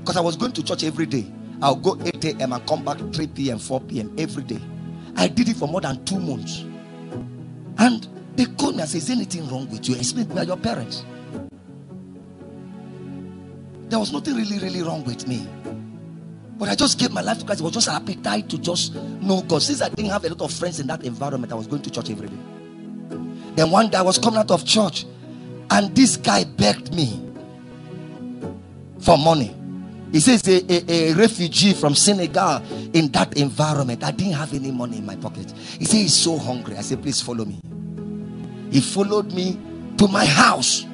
[0.00, 1.30] Because I was going to church every day.
[1.62, 2.52] I'll go 8 a.m.
[2.52, 4.14] and come back 3 p.m., 4 p.m.
[4.18, 4.60] every day.
[5.16, 6.60] I did it for more than two months.
[7.78, 9.96] And they called me and said, Is anything wrong with you?
[9.96, 11.04] Explain to your parents.
[13.88, 15.46] There was nothing really, really wrong with me.
[16.58, 17.60] But I just gave my life to Christ.
[17.60, 19.62] It was just an appetite to just know God.
[19.62, 21.90] Since I didn't have a lot of friends in that environment, I was going to
[21.90, 22.38] church every day.
[23.54, 25.06] Then one day I was coming out of church,
[25.70, 27.22] and this guy begged me
[29.00, 29.55] for money.
[30.16, 32.62] He says a, a, a, refugee from Senegal
[32.94, 34.02] in that environment.
[34.02, 35.52] I didn't have any money in my pocket.
[35.52, 36.74] He said he's so hungry.
[36.74, 37.60] I said, please follow me.
[38.70, 39.60] He followed me
[39.98, 40.86] to my house.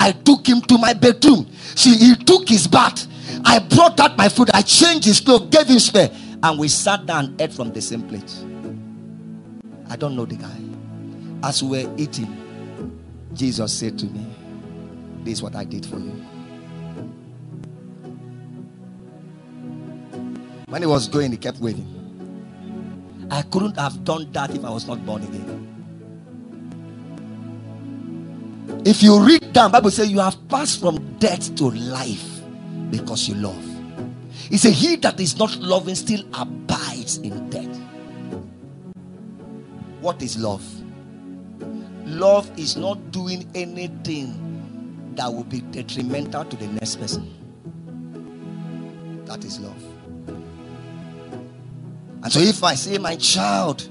[0.00, 1.52] I took him to my bedroom.
[1.74, 3.06] See, he took his bath.
[3.44, 4.48] I brought out my food.
[4.54, 6.10] I changed his clothes, gave him spare,
[6.42, 8.34] and we sat down and ate from the same plate.
[9.90, 10.56] I don't know the guy.
[11.46, 12.34] As we were eating,
[13.34, 14.26] Jesus said to me,
[15.24, 16.24] This is what I did for you.
[20.72, 21.86] When he was going, he kept waving.
[23.30, 25.68] I couldn't have done that if I was not born again.
[28.86, 32.40] If you read down, Bible says you have passed from death to life
[32.88, 33.62] because you love.
[34.48, 37.78] He said, He that is not loving still abides in death.
[40.00, 40.64] What is love?
[42.06, 47.28] Love is not doing anything that will be detrimental to the next person.
[49.26, 49.91] That is love.
[52.22, 53.88] And so if I see my child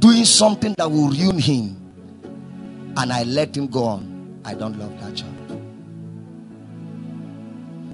[0.00, 1.76] doing something that will ruin him
[2.96, 5.36] and I let him go on, I don't love that child.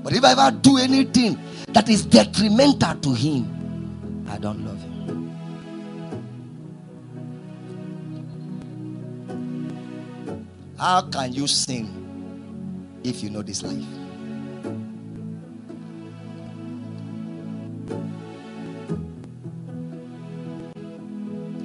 [0.03, 4.97] But if I ever do anything that is detrimental to him, I don't love him.
[10.79, 13.85] How can you sin if you know this life?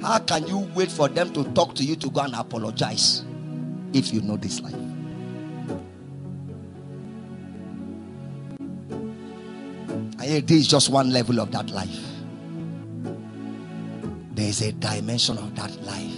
[0.02, 3.24] How can you wait for them to talk to you to go and apologize
[3.92, 4.74] if you know this life?
[10.18, 12.00] And this is just one level of that life.
[14.34, 16.16] There is a dimension of that life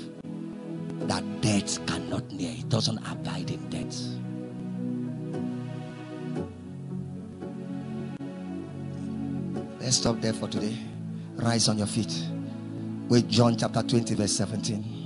[1.08, 2.52] that death cannot near.
[2.52, 4.00] It doesn't abide in death.
[9.78, 10.78] Let's stop there for today.
[11.36, 12.33] Rise on your feet
[13.08, 15.04] with John chapter 20, verse 17.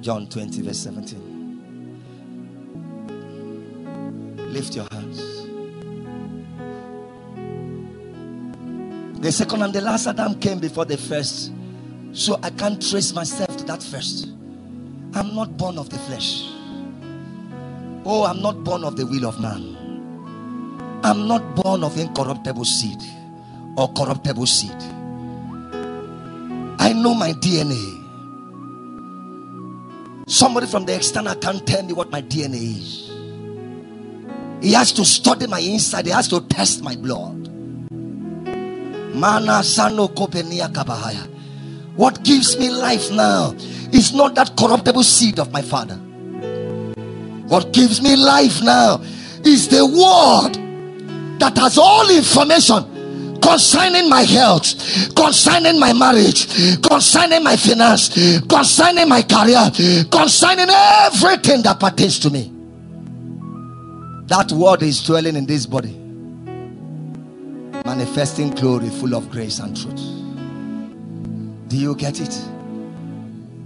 [0.00, 1.30] John 20, verse 17.
[4.52, 5.40] Lift your hands.
[9.20, 11.52] The second and the last Adam came before the first.
[12.12, 14.28] So I can't trace myself to that first.
[15.14, 16.44] I'm not born of the flesh.
[18.04, 19.76] Oh, I'm not born of the will of man.
[21.04, 23.02] I'm not born of incorruptible seed
[23.76, 24.76] or corruptible seed.
[26.80, 27.98] I know my DNA.
[30.26, 33.10] Somebody from the external can't tell me what my DNA is.
[34.62, 36.06] He has to study my inside.
[36.06, 37.48] He has to test my blood.
[39.14, 41.28] Mana sano kopenia kabahaya.
[41.96, 43.52] What gives me life now
[43.92, 45.96] is not that corruptible seed of my father.
[47.46, 49.02] What gives me life now
[49.44, 50.54] is the word
[51.40, 52.89] that has all information
[53.40, 54.74] concerning my health,
[55.14, 56.46] concerning my marriage,
[56.82, 59.70] concerning my finance, concerning my career,
[60.10, 62.52] concerning everything that pertains to me.
[64.26, 65.92] That word is dwelling in this body,
[67.84, 70.00] manifesting glory full of grace and truth.
[71.68, 72.40] Do you get it?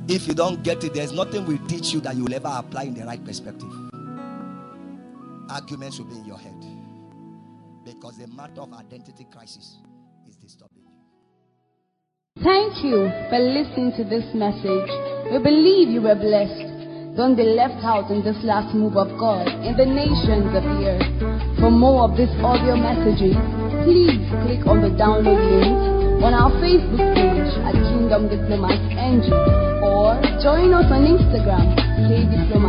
[0.08, 2.84] If you don't get it, there's nothing we teach you that you will ever apply
[2.84, 3.70] in the right perspective.
[5.50, 6.63] Arguments will be in your head
[7.84, 9.76] because the matter of identity crisis
[10.28, 10.94] is disturbing you.
[12.42, 14.90] Thank you for listening to this message.
[15.30, 17.16] We believe you were blessed.
[17.16, 20.98] Don't be left out in this last move of God in the nations of the
[20.98, 21.60] earth.
[21.62, 23.38] For more of this audio messages,
[23.86, 25.78] please click on the download link
[26.26, 29.30] on our Facebook page at Kingdom Diplomats NG
[29.84, 31.76] or join us on Instagram,
[32.08, 32.63] K Diplomats.